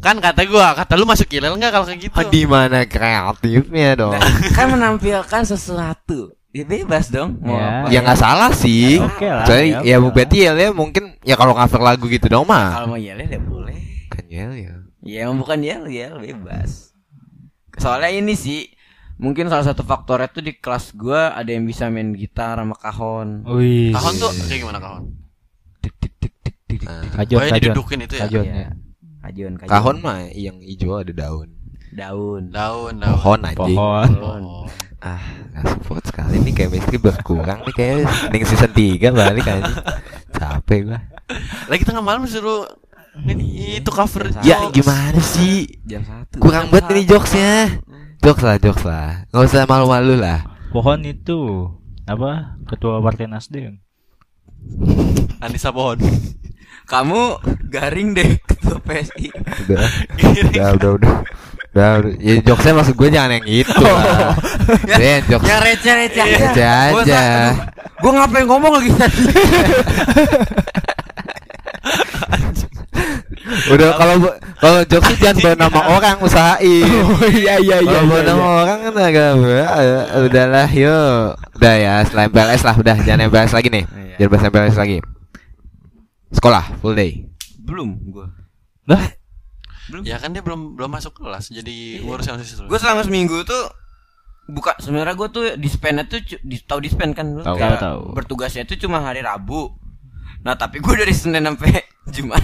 Kan 0.03 0.19
kata 0.19 0.43
gua, 0.43 0.75
kata 0.75 0.99
lu 0.99 1.07
masuk 1.07 1.31
yel 1.31 1.47
yel 1.47 1.55
enggak 1.55 1.71
kalau 1.71 1.87
kayak 1.87 2.03
gitu? 2.03 2.15
Di 2.27 2.43
mana 2.43 2.83
kreatifnya 2.83 3.95
dong? 3.95 4.11
Nah, 4.19 4.27
kan 4.59 4.67
menampilkan 4.75 5.47
sesuatu. 5.47 6.35
Ya 6.51 6.67
bebas 6.67 7.07
dong. 7.07 7.39
Mau 7.39 7.55
Ya. 7.55 7.87
apa? 7.87 7.87
Ya 7.87 7.99
nggak 8.03 8.19
salah 8.19 8.51
sih. 8.51 8.99
Oke 8.99 9.25
lah, 9.25 9.47
Soalnya 9.47 9.87
ya, 9.87 9.95
ya 9.95 10.03
berarti 10.03 10.37
yel 10.43 10.55
ya 10.59 10.69
mungkin 10.75 11.15
ya 11.23 11.39
kalau 11.39 11.55
cover 11.55 11.79
lagu 11.79 12.05
gitu 12.11 12.27
dong 12.27 12.43
mah. 12.43 12.83
Kalau 12.83 12.87
mau 12.91 12.99
yel 12.99 13.23
yel 13.23 13.31
ya 13.31 13.41
boleh. 13.41 13.79
Kan 14.11 14.27
yel 14.27 14.51
yel. 14.53 14.79
Ya 14.99 15.25
emang 15.25 15.39
bukan 15.39 15.63
yel 15.63 15.87
yel 15.87 16.19
bebas. 16.19 16.92
Soalnya 17.75 18.09
ini 18.09 18.33
sih 18.33 18.69
mungkin 19.15 19.45
salah 19.45 19.63
satu 19.63 19.81
faktornya 19.81 20.27
tuh 20.27 20.41
di 20.41 20.53
kelas 20.53 20.93
gua 20.93 21.31
ada 21.31 21.47
yang 21.47 21.63
bisa 21.63 21.87
main 21.87 22.13
gitar 22.13 22.55
sama 22.55 22.75
kahon. 22.75 23.45
wih. 23.47 23.91
Kahon 23.91 24.13
tuh 24.15 24.29
kayak 24.43 24.59
gimana 24.59 24.79
kahon? 24.79 25.03
Tik 25.79 25.93
tik 25.97 26.13
tik 26.17 26.33
tik 26.39 26.55
tik 26.65 26.79
tik. 26.79 26.89
Ah. 26.89 27.03
Kajon, 27.13 27.37
Oh, 27.37 27.41
kajon. 27.43 27.55
didudukin 27.59 27.99
itu 28.01 28.13
ya? 28.15 28.23
Kajon, 28.25 28.43
Iya. 28.43 28.53
ya. 28.55 28.69
Kajon, 29.21 29.53
kajon. 29.57 29.69
Kahon 29.69 29.97
mah 29.99 30.17
yang 30.29 30.57
hijau 30.59 30.97
ada 30.97 31.11
daun. 31.11 31.49
daun. 31.93 32.49
Daun, 32.49 32.93
daun. 32.97 33.13
Pohon 33.13 33.39
anjing. 33.43 33.77
Pohon. 33.77 34.09
Oh. 34.43 34.65
Ah, 34.97 35.19
gak 35.51 35.67
support 35.69 35.99
sekali 36.01 36.39
nih 36.39 36.55
chemistry 36.55 36.95
berkurang 36.95 37.59
nih 37.61 37.75
kayak 37.75 37.95
mending 38.23 38.47
season 38.47 38.71
3 38.71 39.11
balik 39.11 39.43
aja. 39.43 39.73
Capek 40.31 40.79
gua. 40.87 40.99
Lagi 41.67 41.83
tengah 41.83 41.99
malam 41.99 42.23
suruh 42.23 42.65
ini 43.21 43.77
itu 43.77 43.89
cover 43.93 44.33
Ya 44.41 44.57
jokes. 44.65 44.73
gimana 44.73 45.21
sih? 45.21 45.69
Jam 45.85 46.01
satu. 46.01 46.41
Kurang 46.41 46.73
banget 46.73 46.89
ini 46.97 47.01
jokesnya. 47.05 47.77
Jokes 48.23 48.41
lah, 48.41 48.55
jokes 48.57 48.83
lah. 48.83 49.27
Nggak 49.29 49.43
usah 49.45 49.69
malu-malu 49.69 50.15
lah. 50.17 50.39
Pohon 50.73 51.05
itu 51.05 51.69
apa? 52.09 52.57
Ketua 52.65 52.97
Partai 53.03 53.29
Nasdem. 53.29 53.77
Anissa 55.43 55.69
Pohon. 55.69 56.01
Kamu 56.83 57.37
garing 57.69 58.17
deh 58.17 58.41
ketua 58.43 58.81
PSI. 58.81 59.29
Udah, 59.31 59.87
udah, 60.49 60.69
udah, 60.73 60.91
udah. 60.97 61.13
Udah, 61.73 61.91
udah. 62.01 62.13
Ya 62.21 62.37
jokesnya 62.41 62.73
maksud 62.77 62.93
gue 62.97 63.09
jangan 63.09 63.37
yang 63.37 63.45
itu 63.45 63.81
lah. 63.81 64.37
Ya, 65.01 65.19
jokes. 65.25 65.45
Yang 65.45 65.61
aja. 65.85 65.91
Receh 66.23 66.67
aja. 66.67 67.23
Gue 68.01 68.11
ngapain 68.13 68.45
ngomong 68.45 68.73
lagi 68.77 68.89
tadi? 68.93 69.23
Udah 73.69 73.89
kalau 73.95 74.15
kalau 74.57 74.79
jokes 74.83 75.09
itu 75.09 75.21
jangan 75.21 75.37
bawa 75.39 75.55
nama 75.59 75.81
orang 75.91 76.17
usahain. 76.19 76.87
Oh 77.13 77.27
iya 77.27 77.55
iya 77.57 77.77
Kalau 77.79 78.05
bawa 78.05 78.21
nama 78.21 78.45
orang 78.61 78.77
kan 78.81 78.93
agak 78.97 79.27
eh, 79.35 80.23
udahlah 80.23 80.69
yuk. 80.69 81.27
Udah 81.55 81.73
ya, 81.75 81.93
selain 82.03 82.29
PLS 82.29 82.61
lah 82.61 82.75
udah 82.75 82.95
jangan 82.99 83.19
yang 83.21 83.31
PLS 83.31 83.53
lagi 83.53 83.69
nih. 83.69 83.83
Iya. 83.85 84.15
Jangan 84.17 84.29
bahas 84.29 84.43
yang 84.43 84.53
PLS 84.53 84.77
lagi. 84.77 84.97
Sekolah 86.29 86.63
full 86.79 86.93
day. 86.93 87.25
Belum 87.59 87.95
gua. 88.09 88.27
Lah, 88.83 88.99
Ya 90.03 90.15
kan 90.17 90.31
dia 90.31 90.39
belum 90.39 90.73
belum 90.73 90.89
masuk 90.89 91.19
kelas 91.19 91.51
jadi 91.51 92.01
ngurus 92.01 92.25
yang 92.25 92.39
siswa. 92.39 92.65
Gue 92.65 92.79
selama 92.79 93.03
seminggu 93.03 93.43
tuh 93.43 93.67
buka 94.43 94.75
sebenarnya 94.79 95.13
gue 95.13 95.27
tuh 95.29 95.45
dispennya 95.55 96.03
tuh 96.03 96.19
cu- 96.19 96.39
di, 96.39 96.55
tahu 96.59 96.79
dispen 96.79 97.11
kan 97.11 97.31
lu 97.31 97.43
Tahu. 97.43 97.55
Kayak 97.55 97.77
Tahu, 97.77 97.83
tahu. 97.83 98.01
bertugasnya 98.15 98.63
itu 98.63 98.79
cuma 98.79 98.99
hari 98.99 99.19
Rabu 99.19 99.71
nah 100.43 100.53
tapi 100.59 100.83
gue 100.83 100.93
dari 100.99 101.15
Senin 101.15 101.43
sampai 101.43 101.71
Jumat 102.15 102.43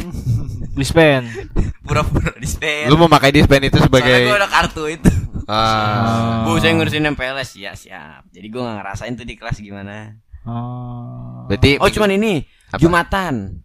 dispen. 0.74 1.28
pura-pura 1.88 2.32
dispen 2.40 2.88
Lu 2.88 2.96
mau 2.96 3.12
pakai 3.12 3.36
dispen 3.36 3.60
itu 3.68 3.76
soalnya 3.76 3.92
gue 3.92 4.00
sebagai 4.00 4.40
ada 4.40 4.48
kartu 4.50 4.84
itu 4.88 5.12
ah, 5.52 6.48
bu 6.48 6.56
saya 6.58 6.74
ngurusin 6.80 7.12
MPLS 7.12 7.60
ya 7.60 7.76
siap 7.76 8.24
jadi 8.32 8.48
gue 8.48 8.62
gak 8.62 8.78
ngerasain 8.80 9.14
tuh 9.20 9.28
di 9.28 9.36
kelas 9.36 9.60
gimana 9.60 10.16
Oh. 10.48 11.46
Berarti 11.46 11.78
Oh, 11.78 11.90
cuman 11.92 12.16
ini 12.16 12.42
Apa? 12.72 12.80
Jumatan. 12.82 13.60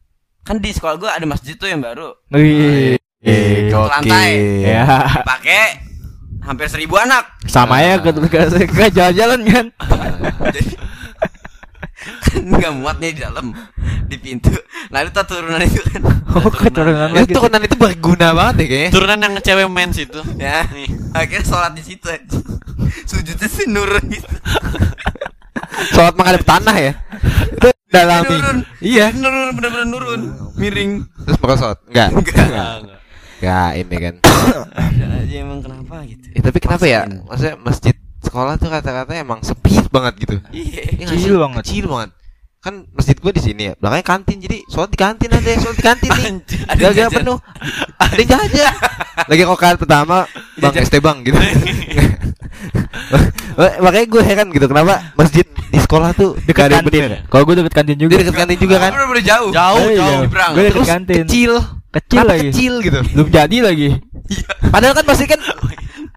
Kan 0.44 0.61
di 0.61 0.70
sekolah 0.75 0.97
gua 1.01 1.11
ada 1.16 1.25
masjid 1.25 1.57
tuh 1.57 1.70
yang 1.70 1.81
baru. 1.81 2.12
Wih. 2.29 3.01
Eh, 3.25 3.73
lantai. 3.73 4.31
Ya. 4.61 4.85
Pakai 5.25 5.81
hampir 6.44 6.68
seribu 6.68 7.01
anak. 7.01 7.25
Sama 7.49 7.81
ya 7.81 7.97
ke 7.97 8.12
ke, 8.12 8.68
ke 8.68 8.85
jalan-jalan 8.92 9.40
kan. 9.49 9.66
Jadi 10.53 10.61
kan 10.77 10.85
nggak 12.42 12.73
muat 12.81 12.97
nih 12.99 13.14
di 13.14 13.20
dalam 13.23 13.55
di 14.11 14.16
pintu. 14.18 14.51
Nah 14.90 15.07
itu 15.07 15.11
tuh 15.14 15.25
turunan 15.25 15.62
itu 15.62 15.83
kan. 15.90 16.03
Oh, 16.35 16.51
keturunan 16.51 17.14
itu 17.14 17.31
lagi. 17.31 17.31
turunan 17.31 17.62
itu 17.62 17.77
berguna 17.79 18.35
banget 18.35 18.55
ya 18.59 18.66
kayaknya. 18.66 18.90
Turunan 18.90 19.18
yang 19.23 19.35
cewek 19.38 19.66
mens 19.70 19.97
itu. 20.03 20.18
Ya, 20.35 20.66
akhirnya 21.14 21.47
sholat 21.47 21.79
di 21.79 21.83
situ. 21.87 22.11
Sujudnya 23.07 23.47
sih 23.47 23.70
nurun 23.70 24.03
gitu. 24.11 24.27
Sholat 25.94 26.14
menghadap 26.18 26.42
tanah 26.42 26.75
ya. 26.75 26.92
Itu 27.55 27.70
dalami. 27.87 28.35
Nurun. 28.35 28.59
Iya. 28.83 29.07
Nurun 29.14 29.55
bener-bener 29.55 29.87
nurun. 29.87 30.20
Miring. 30.59 31.07
Terus 31.07 31.38
merosot. 31.38 31.79
Enggak. 31.87 32.09
Enggak. 32.18 32.75
Enggak 33.38 33.70
ini 33.79 33.97
kan. 34.03 34.14
Aja 35.23 35.37
emang 35.38 35.61
kenapa 35.62 35.94
gitu. 36.07 36.27
Ya, 36.35 36.40
tapi 36.42 36.59
kenapa 36.59 36.85
ya? 36.87 37.01
Maksudnya 37.07 37.57
masjid 37.62 37.94
sekolah 38.27 38.59
tuh 38.59 38.75
kata-kata 38.75 39.12
emang 39.14 39.38
sepi 39.47 39.87
banget 39.87 40.14
gitu. 40.18 40.37
Iya. 40.51 40.83
Iya 40.99 41.07
Kecil 41.14 41.35
banget. 41.38 41.62
Kecil 41.62 41.87
banget. 41.87 42.11
Kan 42.64 42.88
masjid 42.96 43.12
gua 43.20 43.29
di 43.29 43.42
sini 43.44 43.62
ya. 43.68 43.72
Belakangnya 43.77 44.07
kantin 44.09 44.37
jadi 44.40 44.59
sholat 44.72 44.88
di 44.88 44.98
kantin 44.98 45.29
aja, 45.29 45.50
sholat 45.61 45.77
di 45.77 45.85
kantin 45.85 46.11
nih. 46.16 46.33
Ada 46.72 46.85
Gak 46.96 47.11
penuh. 47.12 47.38
Ada 48.00 48.16
yang 48.16 48.29
jajan. 48.33 48.74
Lagi 49.29 49.42
kokaan 49.44 49.77
pertama, 49.77 50.24
Bang 50.57 50.72
Jajan. 50.72 50.88
ST 50.88 50.94
Bang 51.05 51.20
gitu. 51.20 51.37
Makanya 53.85 54.07
gue 54.09 54.22
heran 54.24 54.46
gitu 54.50 54.66
kenapa 54.66 55.12
masjid 55.14 55.44
di 55.44 55.79
sekolah 55.79 56.14
tuh 56.14 56.38
Dekat 56.46 56.70
ada 56.70 56.81
yang 56.81 56.87
kantin. 56.87 57.03
bener. 57.05 57.12
Kalau 57.29 57.42
gue 57.44 57.55
deket 57.61 57.74
kantin 57.74 57.96
juga. 57.98 58.11
Dia 58.14 58.20
deket 58.24 58.37
kantin 58.38 58.59
juga 58.59 58.77
kan. 58.81 58.90
Bener-bener 58.94 59.24
jauh. 59.24 59.50
Jauh, 59.53 59.87
iya. 59.90 59.98
jauh. 60.00 60.20
Nyebrang. 60.24 60.50
Gue 60.55 60.62
deket 60.70 60.88
kantin. 60.88 61.24
kecil. 61.27 61.53
Kecil 61.94 62.18
Kenapa 62.18 62.33
lagi. 62.35 62.48
kecil 62.50 62.72
gitu. 62.83 62.98
Belum 63.14 63.29
jadi 63.31 63.57
lagi. 63.62 63.88
Padahal 64.72 64.94
kan 64.98 65.05
pasti 65.07 65.24
kan 65.31 65.40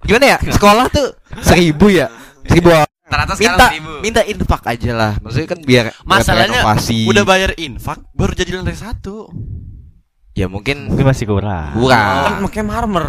gimana 0.07 0.25
ya 0.25 0.37
sekolah 0.39 0.87
tuh 0.87 1.07
seribu 1.43 1.91
ya 1.91 2.07
seribu 2.47 2.71
Rata-rata 3.07 3.33
minta 3.33 3.39
sekarang 3.39 3.71
seribu. 3.71 3.91
minta 3.99 4.21
infak 4.21 4.61
aja 4.67 4.91
lah 4.91 5.11
maksudnya 5.17 5.47
kan 5.47 5.59
biar 5.61 5.85
Masalahnya 6.03 6.59
udah 7.07 7.23
bayar 7.23 7.51
infak 7.55 8.03
baru 8.11 8.31
jadi 8.31 8.51
lantai 8.53 8.75
satu. 8.75 9.31
ya 10.33 10.45
mungkin 10.45 10.85
Mungkin 10.85 11.07
masih 11.07 11.25
kurang. 11.25 11.71
Kan 11.71 11.79
kurang 11.79 12.43
pakai 12.45 12.61
marmer. 12.61 13.07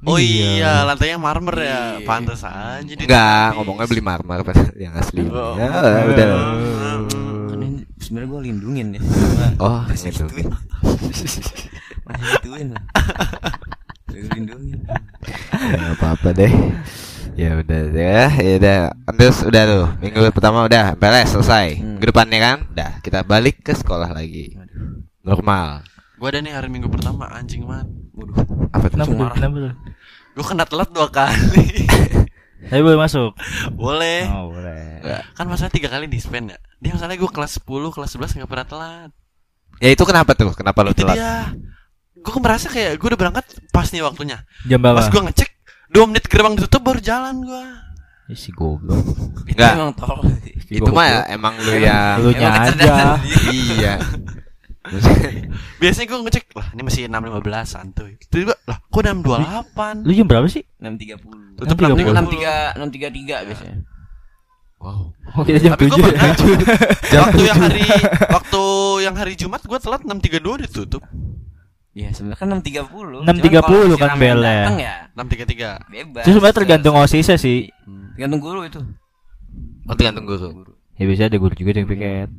Oh 0.00 0.14
Iya. 0.14 0.46
iya, 0.52 0.72
lantainya 0.84 1.16
marmer 1.16 1.56
ya. 1.56 1.78
Iya. 1.96 2.04
Pantes 2.04 2.42
aja. 2.42 2.82
enggak 2.82 2.98
ditepis. 2.98 3.54
ngomongnya 3.54 3.86
beli 3.86 4.02
marmer 4.02 4.38
yang 4.84 4.92
asli 4.92 5.22
Oh. 5.24 5.54
ya 5.54 5.66
udah 5.70 6.26
Kan 7.48 7.58
ini 7.58 7.78
sebenarnya 7.96 8.28
gue 8.28 8.40
lindungin 8.46 8.86
ya. 8.94 9.00
oh 9.56 9.82
Masih 9.84 10.10
gitu 10.10 10.26
gituin. 10.26 10.50
Masih 12.04 12.26
gituin 12.36 12.68
lindungin. 14.08 14.78
ya, 15.62 15.94
apa 15.94 16.06
apa 16.14 16.28
deh 16.32 16.50
ya 17.38 17.54
udah 17.54 17.80
ya 17.94 18.26
ya 18.34 18.54
udah 18.58 18.78
terus 19.14 19.46
udah 19.46 19.62
tuh 19.62 19.86
minggu 20.02 20.20
pertama 20.34 20.66
udah 20.66 20.98
beres 20.98 21.30
selesai 21.30 21.78
Hmm. 21.78 22.02
depannya 22.02 22.38
kan 22.38 22.58
udah 22.74 22.90
kita 22.98 23.22
balik 23.22 23.62
ke 23.62 23.72
sekolah 23.72 24.10
lagi 24.10 24.58
normal 25.22 25.86
Gua 26.18 26.34
ada 26.34 26.42
nih 26.42 26.50
hari 26.50 26.66
minggu 26.66 26.90
pertama 26.90 27.30
anjing 27.30 27.62
banget. 27.62 27.86
Waduh. 28.10 28.42
apa 28.74 28.90
tuh 28.90 28.98
Kenapa 28.98 29.38
Kenapa 29.38 29.56
tuh? 29.62 29.74
Gua 30.34 30.44
kena 30.50 30.64
telat 30.66 30.90
dua 30.90 31.06
kali. 31.06 31.66
Tapi 32.74 32.82
boleh 32.82 32.98
masuk. 32.98 33.38
Boleh. 33.70 34.26
Oh, 34.26 34.50
boleh. 34.50 34.98
Kan 35.38 35.46
masalah 35.46 35.70
tiga 35.70 35.86
kali 35.86 36.10
di 36.10 36.18
spend 36.18 36.50
ya. 36.50 36.58
Dia 36.82 36.90
masalahnya 36.90 37.22
gua 37.22 37.30
kelas 37.30 37.62
10, 37.62 37.94
kelas 37.94 38.10
11 38.18 38.34
nggak 38.34 38.50
pernah 38.50 38.66
telat. 38.66 39.10
ya 39.78 39.94
itu 39.94 40.02
kenapa 40.02 40.34
tuh 40.34 40.50
kenapa 40.58 40.82
lu 40.82 40.90
Itu 40.90 41.06
telat 41.06 41.14
dia. 41.22 41.54
Gua 42.18 42.30
kan 42.34 42.42
merasa 42.42 42.66
kayak 42.66 42.98
gua 42.98 43.08
udah 43.14 43.20
berangkat 43.22 43.44
pas 43.70 43.86
nih 43.86 44.02
waktunya. 44.02 44.42
Jam 44.66 44.82
berapa? 44.82 44.98
Pas 44.98 45.06
gua 45.14 45.22
ngecek 45.30 45.50
2 45.92 46.08
menit 46.08 46.24
gerbang 46.28 46.54
ditutup 46.56 46.82
baru 46.84 47.00
jalan 47.00 47.44
gua. 47.44 47.64
Ih, 48.28 48.36
si 48.36 48.52
goblok. 48.52 49.00
Itu 49.48 49.56
Enggak. 49.56 49.72
emang 49.72 49.92
tol. 49.96 50.20
itu 50.68 50.90
mah 50.92 51.06
ya, 51.08 51.20
emang 51.32 51.56
lu 51.64 51.80
yang 51.80 52.20
Lu 52.20 52.28
nya 52.36 52.68
aja. 52.68 53.16
iya 53.56 53.96
Biasanya 55.80 56.06
gua 56.08 56.18
ngecek, 56.24 56.44
lah 56.56 56.68
ini 56.76 56.82
masih 56.84 57.02
6.15 57.08 57.64
santuy. 57.68 58.12
Tiba-tiba, 58.28 58.54
lah 58.68 58.78
kok 58.80 59.00
udah 59.00 59.12
6.28? 59.64 60.04
Lu 60.08 60.12
jam 60.12 60.26
berapa 60.28 60.46
sih? 60.48 60.64
6.30. 60.80 61.56
Tutup 61.60 61.76
6.30. 61.76 62.04
6.30. 62.04 63.44
6.33 63.44 63.48
biasanya. 63.48 63.76
wow 64.78 65.10
Oh, 65.36 65.44
kita 65.44 65.58
jam 65.60 65.72
Tapi 65.76 65.92
7 65.92 66.00
pernah 66.00 66.32
waktu 67.28 67.42
yang 67.44 67.58
hari 67.60 67.84
waktu 68.32 68.62
yang 69.04 69.14
hari 69.18 69.32
Jumat 69.36 69.60
gua 69.68 69.78
telat 69.80 70.04
6.32 70.04 70.64
ditutup. 70.64 71.02
Iya, 71.98 72.14
sebenarnya 72.14 72.38
kan 72.38 72.48
6.30. 72.62 73.26
6.30 73.26 73.26
Cuman 73.26 73.50
kalau 73.58 73.86
masih 73.90 73.98
kan 73.98 74.10
rame 74.14 74.22
yang 74.22 74.38
belnya. 74.38 74.54
datang 74.54 74.78
ya 74.78 74.94
6.33. 75.18 75.90
bebas. 75.90 76.22
Itu 76.22 76.30
sebenarnya 76.38 76.56
tergantung 76.62 76.94
osisnya 76.94 77.36
sih. 77.36 77.58
Tergantung 78.14 78.40
guru 78.40 78.60
itu. 78.62 78.80
oh 79.88 79.94
tergantung 79.98 80.26
guru 80.28 80.48
Ya 80.94 81.04
bisa 81.10 81.26
ada 81.26 81.38
guru 81.42 81.54
juga 81.58 81.74
yang 81.74 81.90
piket. 81.90 82.30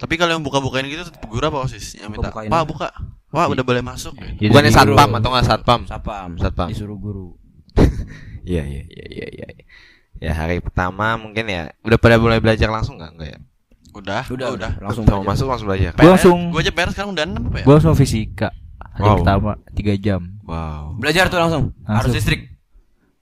Tapi 0.00 0.14
kalau 0.16 0.32
yang 0.32 0.44
buka-bukain 0.44 0.88
gitu 0.88 1.04
tetap 1.04 1.28
guru 1.28 1.44
apa 1.44 1.68
OSIS 1.68 2.00
yang 2.00 2.08
minta? 2.08 2.32
Buka-bukain 2.32 2.48
Pak 2.48 2.62
buka. 2.64 2.88
Wah, 3.34 3.46
udah 3.50 3.64
boleh 3.66 3.82
masuk. 3.82 4.14
Ya, 4.38 4.48
bukannya 4.48 4.72
satpam 4.72 5.10
atau 5.18 5.28
nggak 5.28 5.46
satpam 5.46 5.80
Sapam. 5.84 6.28
Satpam. 6.40 6.68
Disuruh 6.72 6.96
guru. 6.96 7.36
iya 8.48 8.62
iya 8.64 8.82
iya 8.86 9.06
iya 9.10 9.26
iya 9.34 9.46
ya 10.22 10.32
hari 10.32 10.62
pertama 10.62 11.18
mungkin 11.18 11.44
ya 11.50 11.74
udah 11.82 11.98
pada 11.98 12.16
mulai 12.22 12.38
belajar 12.38 12.70
langsung 12.70 12.96
nggak 13.00 13.12
enggak 13.18 13.28
ya 13.34 13.38
Udah, 14.04 14.22
Udah, 14.28 14.48
udah. 14.52 14.70
Langsung 14.78 15.02
belajar. 15.02 15.24
masuk 15.24 15.46
langsung 15.48 15.66
belajar 15.66 15.90
Gua 15.94 16.10
langsung 16.12 16.38
Gua 16.48 16.60
aja 16.60 16.70
PR 16.70 16.88
sekarang 16.88 17.10
udah 17.10 17.24
6 17.24 17.40
apa 17.42 17.56
ya? 17.56 17.64
gua 17.64 17.74
langsung 17.74 17.96
fisika. 17.96 18.48
Hari 18.94 19.02
Wow. 19.02 19.16
pertama 19.18 19.50
3 19.72 19.94
jam. 19.96 20.20
wow 20.42 20.92
Belajar 20.94 21.24
tuh 21.26 21.38
langsung. 21.38 21.64
Harus 21.82 21.90
Langsung. 22.04 22.14
listrik. 22.14 22.40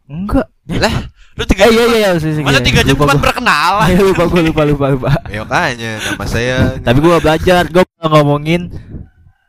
Enggak. 0.04 0.46
lah 0.68 0.94
Lu 1.32 1.44
3 1.44 1.54
Eh 1.56 1.70
iya 1.70 1.84
iya 1.86 1.98
iya 2.02 2.10
fisika. 2.14 2.44
Masa 2.44 2.60
3 2.60 2.82
jam 2.82 2.92
Lupa 2.92 3.02
bukan 3.04 3.14
gua. 3.14 3.24
perkenalan? 3.24 3.86
Ayo, 3.86 4.00
lupa 4.10 4.24
gua 4.26 4.42
lupa 4.42 4.62
lupa 4.64 4.86
lupa. 4.90 5.10
ya 5.26 5.40
makanya 5.40 5.90
nama 6.02 6.24
saya 6.26 6.56
Tapi 6.76 6.98
gua 6.98 7.16
belajar, 7.16 7.62
gua 7.68 7.84
ngomongin 8.04 8.68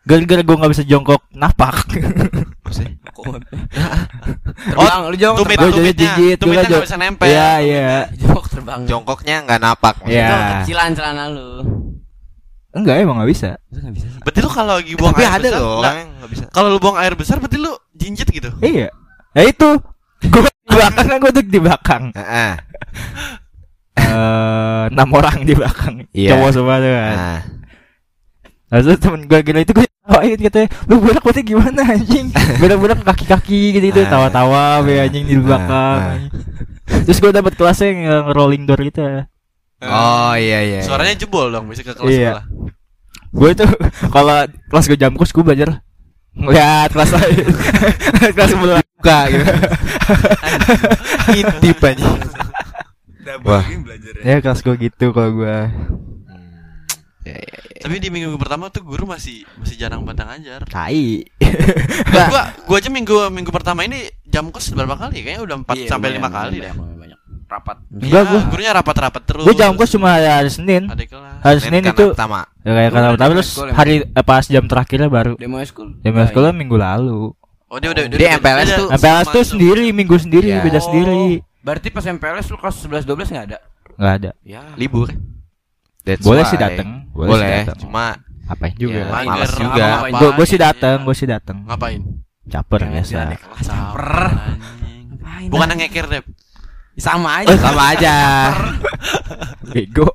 gara-gara 0.04 0.42
gua 0.42 0.56
nggak 0.58 0.72
bisa 0.72 0.84
jongkok 0.84 1.22
napak. 1.32 1.76
Maksudnya? 2.62 2.92
Oh, 4.74 4.84
Terbang, 4.84 5.02
lu 5.08 5.16
jongkok 5.16 5.40
tumit, 5.42 5.56
Gua 5.56 5.70
terbang. 5.70 5.86
jadi 5.86 6.26
tumitnya, 6.36 6.68
jong- 6.68 6.84
bisa 6.84 6.98
nempel. 6.98 7.26
Iya 7.26 7.50
iya. 7.60 7.88
Jongkok 8.14 8.46
terbang. 8.50 8.80
jongkoknya 8.84 9.36
nggak 9.44 9.60
napak 9.60 9.96
Iya. 10.04 10.28
Itu 10.28 10.36
kecilan 10.60 10.92
celana 10.92 11.24
lu. 11.28 11.50
Enggak 12.74 12.96
emang 13.00 13.16
nggak 13.18 13.32
bisa. 13.32 13.50
Bisa 13.66 13.80
sih. 13.96 14.10
Berarti 14.20 14.40
lu 14.40 14.50
kalau 14.50 14.76
lagi 14.76 14.94
buang 14.94 15.14
tapi 15.14 15.24
air 15.24 15.32
ada 15.32 15.40
besar, 15.46 15.62
loh 15.62 15.80
nggak 15.80 16.30
bisa 16.30 16.44
Kalau 16.50 16.68
lu 16.68 16.80
buang 16.80 16.98
air 16.98 17.14
besar 17.16 17.38
berarti 17.40 17.58
lu 17.58 17.72
jinjit 17.94 18.28
gitu. 18.28 18.50
Iya. 18.60 18.90
Ya 19.32 19.44
itu. 19.46 19.70
Gua 20.26 20.42
di 20.44 20.68
belakang 20.70 21.06
kan 21.06 21.18
gua 21.18 21.32
duduk 21.32 21.48
di 21.48 21.60
belakang. 21.60 22.04
Heeh. 22.12 22.54
Eh, 23.96 24.84
enam 24.90 25.10
orang 25.12 25.38
di 25.42 25.54
belakang. 25.54 26.04
Iya. 26.12 26.36
Cowok 26.36 26.50
semua 26.52 26.76
tuh 26.78 26.92
kan. 26.92 27.16
nah 27.16 27.42
Lalu 28.74 28.98
temen 28.98 29.22
gue 29.24 29.40
gila 29.40 29.60
itu 29.62 29.70
gue 29.72 29.86
tawain 30.04 30.36
katanya 30.36 30.68
Lu 30.86 31.00
budak 31.00 31.24
berarti 31.24 31.42
gimana 31.42 31.82
anjing? 31.88 32.28
Budak-budak 32.62 33.00
kaki-kaki 33.04 33.72
gitu-gitu 33.72 34.04
Ah. 34.04 34.10
Tawa-tawa 34.12 34.84
be 34.84 35.00
anjing 35.00 35.24
di 35.24 35.40
belakang 35.40 36.00
Ah. 36.00 37.02
Terus 37.08 37.18
gue 37.18 37.32
dapet 37.32 37.56
kelasnya 37.56 37.88
yang 37.90 38.00
rolling 38.32 38.68
door 38.68 38.80
gitu. 38.80 39.00
Ya 39.00 39.24
oh 39.84 40.36
iya 40.36 40.60
iya 40.64 40.80
Suaranya 40.84 41.16
jebol 41.16 41.52
dong 41.52 41.68
bisa 41.68 41.84
ke 41.84 41.96
kelas 41.96 42.12
Iya. 42.12 42.44
Gue 43.32 43.52
itu 43.52 43.64
kalau 44.16 44.44
kelas 44.70 44.86
gue 44.86 44.96
jam 44.96 45.16
kos 45.16 45.32
gue 45.32 45.42
belajar 45.42 45.80
Ngeliat 46.34 46.90
kelas 46.90 47.14
lain. 47.14 47.46
Kelas 48.34 48.50
sebelah. 48.50 48.82
Buka 48.98 49.20
gitu. 49.30 49.46
Intip 51.38 51.78
aja 51.78 52.10
Wah. 53.46 53.64
belajar 53.64 54.14
Ya 54.20 54.42
kelas 54.42 54.60
gue 54.60 54.76
gitu 54.82 55.14
kalau 55.14 55.32
gue 55.32 55.58
ya, 57.24 57.34
ya, 57.34 57.58
ya. 57.70 57.80
Tapi 57.80 57.96
di 57.98 58.08
minggu 58.08 58.36
pertama 58.36 58.68
tuh 58.68 58.82
guru 58.82 59.04
masih 59.06 59.44
masih 59.56 59.76
jarang 59.76 60.04
banget 60.04 60.24
ngajar. 60.26 60.62
Tai 60.66 61.06
Nah, 62.10 62.28
gua 62.32 62.44
gua 62.66 62.78
aja 62.78 62.90
minggu 62.90 63.16
minggu 63.30 63.50
pertama 63.50 63.82
ini 63.82 64.04
jam 64.26 64.50
kos 64.50 64.72
berapa 64.72 64.96
kali? 64.98 65.22
Kayaknya 65.22 65.42
udah 65.42 65.56
4 65.64 65.76
Iya, 65.76 65.88
sampai 65.88 66.10
5 66.14 66.28
kali 66.28 66.56
deh. 66.60 66.74
Banyak, 66.74 66.98
banyak. 66.98 67.20
Rapat. 67.46 67.78
Enggak, 67.88 68.08
Iya, 68.10 68.22
gua- 68.26 68.46
gurunya 68.50 68.72
rapat-rapat 68.74 69.22
terus. 69.24 69.44
Gue 69.44 69.54
jam 69.54 69.72
kos 69.74 69.90
cuma 69.90 70.10
hari, 70.12 70.26
hari 70.26 70.50
Senin 70.50 70.84
ada 70.88 71.04
kelas. 71.04 71.38
Hari 71.40 71.60
Senin 71.60 71.82
Senin 71.82 71.94
itu 71.94 72.06
pertama 72.10 72.40
ya, 72.60 72.72
kayak 72.72 72.90
tapi 72.90 73.04
demo 73.14 73.18
terus 73.30 73.48
school 73.48 73.70
hari 73.70 73.94
eh, 74.02 74.26
pas 74.26 74.44
jam 74.44 74.64
terakhirnya 74.66 75.08
baru 75.08 75.34
Demo 75.38 75.58
school. 75.64 75.90
Jam 76.00 76.14
Ah, 76.14 76.26
sekolah 76.26 76.50
iya. 76.50 76.58
minggu 76.58 76.76
lalu 76.76 77.22
Oh, 77.68 77.78
dia 77.78 77.90
udah 77.90 78.04
Dia 78.06 78.38
MPLS 78.38 78.70
tuh 78.72 78.88
MPLS 78.88 79.28
tuh 79.30 79.44
sendiri 79.48 79.90
minggu 79.90 80.14
sendiri 80.16 80.46
Iya. 80.48 80.62
beda 80.62 80.78
sendiri 80.80 81.42
Berarti 81.60 81.88
pas 81.90 82.06
MPLS 82.06 82.46
lu 82.48 82.58
kelas 82.58 82.76
11 82.82 83.02
12 83.04 83.34
enggak 83.34 83.46
ada? 83.48 83.58
nggak 83.94 84.14
ada 84.16 84.32
Ya. 84.42 84.62
libur 84.74 85.10
That's 86.04 86.20
Boleh 86.22 86.44
why. 86.44 86.52
sih 86.52 86.60
dateng, 86.60 87.08
boleh 87.10 87.30
boleh, 87.30 87.48
sih 87.48 87.60
dateng. 87.64 87.80
cuma 87.82 88.06
apain 88.44 88.72
ya, 88.72 88.78
juga 88.78 89.02
malas 89.24 89.50
apa- 89.50 89.56
juga 89.58 89.86
apa- 90.04 90.08
gue 90.14 90.30
gue 90.34 90.46
sih 90.46 90.60
dateng 90.60 90.98
gue 91.02 91.16
sih 91.16 91.24
dateng 91.26 91.58
Ngapain? 91.64 92.02
caper 92.44 92.80
biasa 92.86 93.14
ada 93.24 93.36
caper. 93.40 94.12
Bukan 95.46 95.68
yang 95.70 95.80
ngeker, 95.80 96.06
Dep. 96.10 96.26
sama 96.94 97.40
aja. 97.40 97.56
sama 97.58 97.84
aja 97.90 98.16
bego 99.66 100.06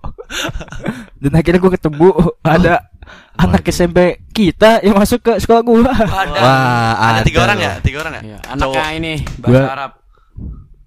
Dan 1.16 1.32
akhirnya 1.32 1.58
gue 1.58 1.72
ketemu 1.72 2.08
ada 2.38 2.74
anak 3.34 3.64
SMP 3.66 3.98
kita 4.30 4.78
yang 4.80 4.94
masuk 4.94 5.18
ke 5.18 5.32
sekolah 5.38 5.62
gua. 5.62 5.88
Ada. 5.88 6.38
Wah, 6.38 6.92
Ada 7.10 7.20
tiga 7.24 7.40
orang 7.42 7.58
ya? 7.58 7.72
Tiga 7.80 7.98
orang 8.02 8.12
ya? 8.12 8.22
Iya, 8.22 8.38
anaknya 8.46 8.60
Cowok. 8.76 8.92
ini 8.94 9.12
bahasa 9.36 9.48
Gua- 9.58 9.72
Arab. 9.72 9.92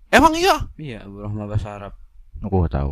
Emang 0.08 0.34
iya? 0.36 0.56
Iya, 0.76 1.00
Bu 1.04 1.18
Rahma 1.20 1.44
bahasa 1.48 1.68
Arab 1.74 1.94
gak 2.40 2.72
tahu. 2.72 2.92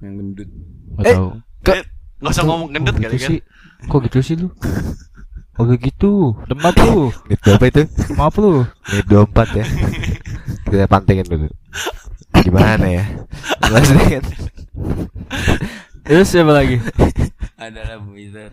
yang 0.00 0.14
gendut. 0.16 0.48
Gak 0.96 1.04
Eh, 1.04 1.14
tahu. 1.14 1.28
Eh, 1.68 1.82
Nggak 2.18 2.32
usah 2.32 2.44
ngomong 2.44 2.68
gendut 2.72 2.94
Kok 2.94 3.00
kali 3.00 3.10
gitu 3.10 3.18
kan? 3.20 3.30
sih? 3.30 3.40
Kok 3.86 4.00
gitu 4.08 4.18
sih 4.20 4.34
lu? 4.34 4.48
Kok 5.54 5.64
gak 5.66 5.80
gitu? 5.82 6.12
Tempat 6.46 6.74
lu. 6.82 7.10
Menit 7.26 7.40
berapa 7.42 7.64
itu? 7.66 7.82
Maaf 8.14 8.34
lu. 8.38 8.52
Menit 8.88 9.06
24 9.06 9.58
ya. 9.58 9.64
Kita 10.64 10.86
pantengin 10.86 11.26
dulu. 11.26 11.48
Gimana 12.38 12.86
ya? 12.86 13.04
Jelas 13.62 13.86
kan? 13.90 14.24
Terus 16.04 16.26
siapa 16.26 16.52
lagi? 16.52 16.80
Adalah 17.58 17.98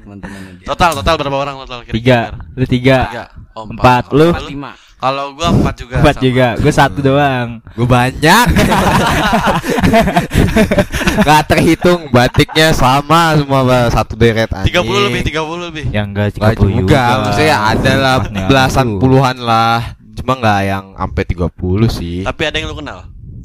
teman-temannya 0.01 0.51
dia. 0.59 0.67
Total, 0.67 0.91
total 0.97 1.15
berapa 1.15 1.37
orang 1.37 1.55
total? 1.63 1.79
Tiga. 1.85 2.19
kira-kira? 2.33 2.57
Lu 2.57 2.65
tiga. 2.65 2.97
Tiga. 3.07 3.25
Oh, 3.53 3.63
Empat. 3.69 4.03
Lu? 4.11 4.27
Empat 4.33 4.47
lima. 4.49 4.71
Kalau 4.95 5.35
gua 5.35 5.51
empat 5.51 5.75
juga. 5.75 5.95
Empat 5.99 6.15
sama. 6.15 6.23
juga. 6.23 6.47
Gue 6.57 6.73
satu 6.73 6.99
doang. 6.99 7.47
Gue 7.75 7.83
banyak. 7.85 8.47
Gak 11.17 11.41
terhitung 11.47 12.07
batiknya 12.09 12.71
sama 12.71 13.35
semua 13.35 13.61
satu 13.89 14.15
deret 14.15 14.49
anjing. 14.49 14.73
30 14.73 15.05
lebih, 15.09 15.21
30 15.25 15.67
lebih. 15.67 15.85
Yang 15.91 16.05
enggak 16.09 16.27
Gak 16.33 16.53
30 16.57 16.79
juga, 16.79 16.79
juga. 16.79 17.03
maksudnya 17.23 17.57
ada 17.61 17.91
lah 17.95 18.15
belasan 18.47 18.87
puluhan 18.97 19.37
lah. 19.39 19.79
Cuma 20.15 20.39
nggak 20.39 20.59
yang 20.63 20.85
sampai 20.95 21.23
30 21.27 21.51
sih. 21.91 22.17
Tapi 22.23 22.41
ada 22.41 22.55
yang 22.55 22.67
lu 22.71 22.77
kenal? 22.77 22.99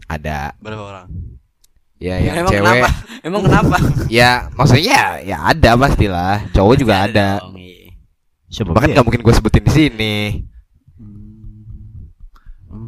Ada. 0.06 0.54
Berapa 0.56 0.82
orang? 0.82 1.06
Ya 2.00 2.16
yang 2.16 2.34
Emang 2.38 2.48
cewek. 2.48 2.62
kenapa? 2.64 2.88
Emang 3.20 3.42
kenapa? 3.44 3.76
Ya 4.10 4.30
maksudnya 4.54 4.82
ya, 4.88 5.04
ya 5.20 5.36
ada 5.44 5.70
pastilah. 5.76 6.34
Cowok 6.50 6.74
juga 6.76 6.94
ada. 7.04 7.28
iya. 7.52 7.92
Siapa 8.48 8.72
Bahkan 8.72 8.88
dia? 8.88 8.94
nggak 8.96 9.04
mungkin 9.04 9.20
gue 9.20 9.34
sebutin 9.34 9.62
di 9.62 9.72
sini. 9.72 10.14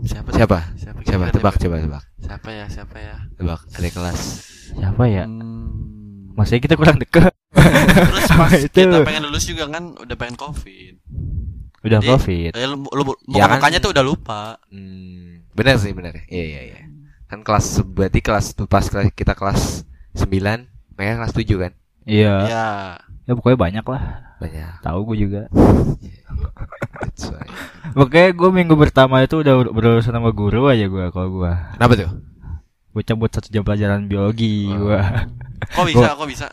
Siapa? 0.02 0.28
Siapa? 0.34 0.58
Siapa? 0.74 0.98
Coba 1.02 1.30
kira-kira 1.30 1.30
tebak, 1.30 1.54
siapa? 1.56 1.64
coba 1.64 1.76
tebak. 1.78 2.04
Siapa 2.18 2.48
ya? 2.50 2.66
Siapa 2.66 2.96
ya? 2.98 3.16
Tebak 3.38 3.60
ada 3.70 3.88
kelas. 3.88 4.20
Siapa 4.74 5.04
ya? 5.06 5.24
Hmm. 5.26 6.34
Maksudnya 6.34 6.60
kita 6.64 6.74
kurang 6.74 6.98
deket. 6.98 7.32
Terus 7.52 8.26
pas 8.32 8.52
Itu. 8.56 8.72
kita 8.72 9.04
pengen 9.04 9.22
lulus 9.28 9.44
juga 9.46 9.68
kan 9.68 9.94
udah 9.94 10.16
pengen 10.16 10.36
covid. 10.40 10.94
Udah 11.82 11.98
Jadi, 12.00 12.08
covid. 12.08 12.50
Ya, 12.56 12.66
lu, 12.66 12.86
lu, 12.88 13.02
Ya 13.30 13.46
kan? 13.46 13.58
mukanya 13.60 13.78
tuh 13.78 13.90
udah 13.92 14.04
lupa. 14.06 14.56
Hmm, 14.72 15.44
benar 15.54 15.76
sih 15.78 15.92
benar. 15.92 16.14
Iya 16.26 16.44
iya 16.46 16.60
iya. 16.72 16.80
Kan 17.28 17.44
kelas 17.46 17.84
berarti 17.84 18.20
kelas 18.24 18.56
pas 18.66 18.86
kelas 18.88 19.12
kita 19.12 19.36
kelas 19.36 19.84
9, 20.16 20.98
mereka 20.98 21.12
kelas 21.22 21.34
7 21.36 21.62
kan? 21.68 21.72
Iya. 22.08 22.34
Ya. 22.48 22.68
Ya 23.22 23.32
pokoknya 23.32 23.54
banyak 23.56 23.84
lah. 23.84 24.02
Banyak. 24.38 24.72
Tahu 24.80 24.98
gue 25.06 25.16
juga. 25.20 25.40
Pokoknya 27.92 28.28
gue 28.32 28.50
minggu 28.50 28.74
pertama 28.74 29.20
itu 29.20 29.38
udah 29.38 29.54
ber- 29.54 29.72
berurusan 29.72 30.10
sama 30.10 30.30
guru 30.30 30.66
aja 30.66 30.86
gue 30.86 31.04
kalau 31.08 31.28
gue. 31.32 31.52
Kenapa 31.72 31.92
tuh? 31.94 32.10
Gue 32.90 33.02
cabut 33.02 33.28
satu 33.28 33.48
jam 33.48 33.62
pelajaran 33.62 34.06
biologi 34.06 34.66
Oh. 34.68 34.88
gue. 34.88 34.98
Kok 35.70 35.86
bisa? 35.86 36.08
Kok 36.14 36.28
bisa? 36.28 36.48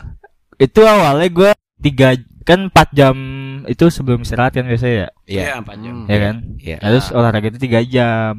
itu 0.59 0.83
awalnya 0.83 1.23
gue 1.25 1.49
tiga 1.79 2.11
kan 2.43 2.67
4 2.67 2.91
jam 2.91 3.15
itu 3.63 3.87
sebelum 3.87 4.19
istirahat 4.19 4.51
kan 4.51 4.67
biasanya 4.67 4.91
ya, 4.91 5.09
Iya. 5.25 5.41
Iya, 5.41 5.53
empat 5.57 5.75
jam. 5.77 5.95
Ya 6.03 6.17
kan? 6.19 6.35
Iya. 6.57 6.77
Nah, 6.77 6.89
Terus 6.91 7.05
olahraga 7.09 7.47
itu 7.47 7.59
tiga 7.59 7.79
jam. 7.81 8.33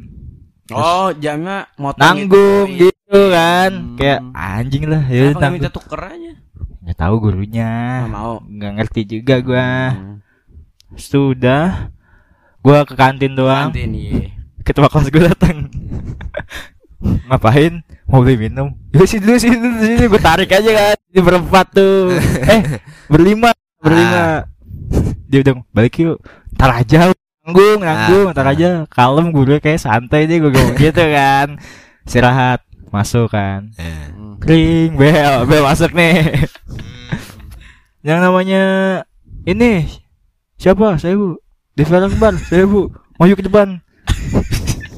Oh, 0.68 1.10
jamnya 1.14 1.64
motong 1.74 1.98
Nanggung 1.98 2.68
gitu. 2.70 2.92
gitu 2.92 3.20
kan. 3.26 3.70
Hmm. 3.72 3.96
Kayak 3.96 4.20
anjing 4.30 4.84
lah 4.84 5.02
Kenapa 5.02 5.16
ya 5.16 5.32
nanggung. 5.32 5.52
minta 5.56 5.70
tuker 5.72 6.00
tahu 7.00 7.14
gurunya. 7.16 8.04
Nggak 8.04 8.12
mau. 8.12 8.34
Nggak 8.44 8.72
ngerti 8.76 9.00
juga 9.08 9.34
gua. 9.40 9.68
Hmm. 9.96 10.16
Sudah 11.00 11.88
gua 12.60 12.84
ke 12.84 12.92
kantin 12.92 13.32
doang. 13.32 13.72
Kantin, 13.72 13.96
iya. 13.96 14.36
Ketua 14.60 14.92
kelas 14.92 15.08
gua 15.08 15.32
datang. 15.32 15.72
Ngapain? 17.32 17.80
Mau 18.04 18.20
beli 18.20 18.36
minum? 18.36 18.76
Ya 18.92 19.08
sini 19.08 19.24
dulu 19.24 19.38
sini 19.40 19.56
dulu 19.56 19.74
sini 19.80 20.04
gua 20.04 20.20
tarik 20.20 20.52
aja 20.52 20.70
kan. 20.76 20.96
Ini 21.08 21.20
berempat 21.24 21.66
tuh. 21.72 22.12
eh, 22.52 22.60
berlima, 23.08 23.56
berlima. 23.80 24.44
Dia 25.24 25.40
udah 25.40 25.54
balik 25.72 25.96
yuk. 26.04 26.20
Ntar 26.52 26.84
aja 26.84 27.16
nanggung, 27.40 27.80
nanggung, 27.80 28.28
ntar 28.36 28.46
aja. 28.52 28.84
Kalem 28.92 29.32
guru 29.32 29.56
kayak 29.56 29.80
santai 29.80 30.28
deh 30.28 30.36
gua 30.36 30.52
ngomong 30.52 30.76
gitu 30.76 31.00
kan. 31.00 31.56
Istirahat, 32.04 32.60
masuk 32.92 33.32
kan. 33.32 33.72
Hmm. 33.80 34.36
Kring, 34.36 35.00
bel, 35.00 35.48
bel 35.48 35.64
masuk 35.64 35.96
nih. 35.96 36.44
Yang 38.00 38.18
namanya 38.24 38.62
ini 39.44 39.84
siapa? 40.56 40.96
Saya 40.96 41.16
bu. 41.16 41.36
Devi 41.76 41.92
Akbar, 41.96 42.34
saya 42.48 42.64
bu. 42.64 42.88
Maju 43.20 43.34
ke 43.36 43.44
depan. 43.44 43.68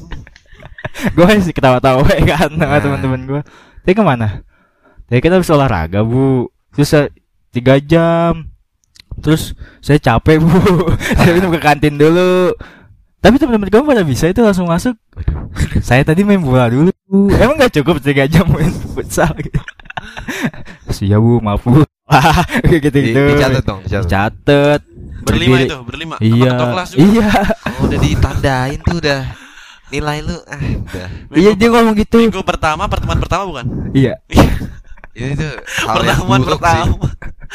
gue 1.15 1.25
sih 1.43 1.51
ketawa-tawa 1.51 2.07
ya 2.15 2.23
kan 2.23 2.49
sama 2.55 2.63
Nah. 2.63 2.79
teman-teman 2.79 3.21
gue. 3.27 3.41
Tadi 3.83 3.93
ke 3.95 4.03
mana? 4.03 4.39
Tadi 5.11 5.19
kita 5.19 5.35
habis 5.35 5.51
olahraga 5.51 5.99
bu. 6.07 6.47
Terus 6.71 6.87
saya 6.87 7.05
tiga 7.51 7.75
jam. 7.83 8.47
Terus 9.19 9.51
saya 9.83 9.99
capek 9.99 10.39
bu. 10.39 10.55
saya 11.19 11.31
minum 11.35 11.51
ke 11.51 11.59
kantin 11.59 11.99
dulu. 11.99 12.55
Tapi 13.19 13.35
teman-teman 13.35 13.67
kamu 13.71 13.83
pada 13.83 14.03
bisa 14.07 14.31
itu 14.31 14.39
langsung 14.39 14.67
masuk. 14.71 14.95
saya 15.83 16.07
tadi 16.07 16.23
main 16.23 16.39
bola 16.39 16.71
dulu. 16.71 16.91
Emang 17.35 17.59
nggak 17.59 17.75
cukup 17.83 17.99
tiga 17.99 18.27
jam 18.31 18.47
main 18.47 18.71
futsal 18.95 19.31
gitu. 19.39 19.59
Iya 21.03 21.19
bu, 21.19 21.43
maaf 21.43 21.63
bu. 21.67 21.83
Wah, 22.13 22.45
kayak 22.63 22.81
gitu 22.83 22.97
Di, 22.97 23.07
gitu. 23.09 23.21
dicatat 23.33 23.63
dong, 23.63 23.79
dicatat. 23.81 24.07
Catet. 24.07 24.81
Berlima 25.23 25.57
itu, 25.59 25.77
berlima. 25.81 26.15
Iya. 26.19 26.51
Iya. 26.93 27.29
Oh, 27.65 27.87
udah 27.87 27.97
ditandain 27.97 28.79
tuh 28.81 28.97
udah. 28.99 29.21
Nilai 29.89 30.19
lu 30.19 30.33
ah 30.43 30.57
udah. 30.57 31.07
Minggu 31.29 31.37
Iya 31.37 31.51
dia 31.53 31.67
ngomong 31.69 31.95
gitu. 31.95 32.17
Minggu 32.17 32.41
pertama, 32.41 32.85
pertemuan 32.85 33.17
pertama 33.17 33.43
bukan? 33.45 33.65
Iya. 33.93 34.17
Ini 35.13 35.37
tuh 35.37 35.53
hal 35.85 36.01
yang 36.01 36.25
Pertemuan 36.25 36.41
pertama. 36.43 36.95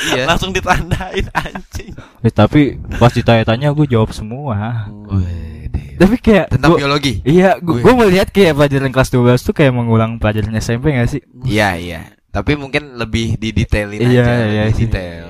Iya. 0.06 0.22
Langsung 0.30 0.54
ditandain 0.54 1.26
anjing. 1.28 1.90
Eh, 2.22 2.30
tapi 2.30 2.78
pas 2.94 3.10
ditanya-tanya 3.10 3.74
gue 3.74 3.86
jawab 3.88 4.14
semua. 4.14 4.86
Wede. 5.10 5.98
Tapi 5.98 6.14
kayak 6.16 6.54
Tentang 6.54 6.70
gua- 6.70 6.78
biologi. 6.78 7.18
Iya, 7.20 7.58
gue 7.58 7.74
Wih. 7.74 7.82
gue 7.82 7.94
melihat 7.98 8.30
kayak 8.30 8.54
pelajaran 8.54 8.94
kelas 8.94 9.10
12 9.10 9.42
tuh 9.42 9.52
kayak 9.52 9.74
mengulang 9.74 10.16
pelajaran 10.16 10.54
SMP 10.54 10.94
gak 10.94 11.10
sih? 11.10 11.22
Iya, 11.42 11.74
iya. 11.74 12.00
Tapi 12.28 12.52
mungkin 12.54 12.94
lebih 12.94 13.36
didetailin 13.36 14.04
Iya, 14.04 14.22
aja, 14.22 14.34
iya 14.44 14.62
lebih 14.68 14.76
sih. 14.76 14.84
detail. 14.86 15.26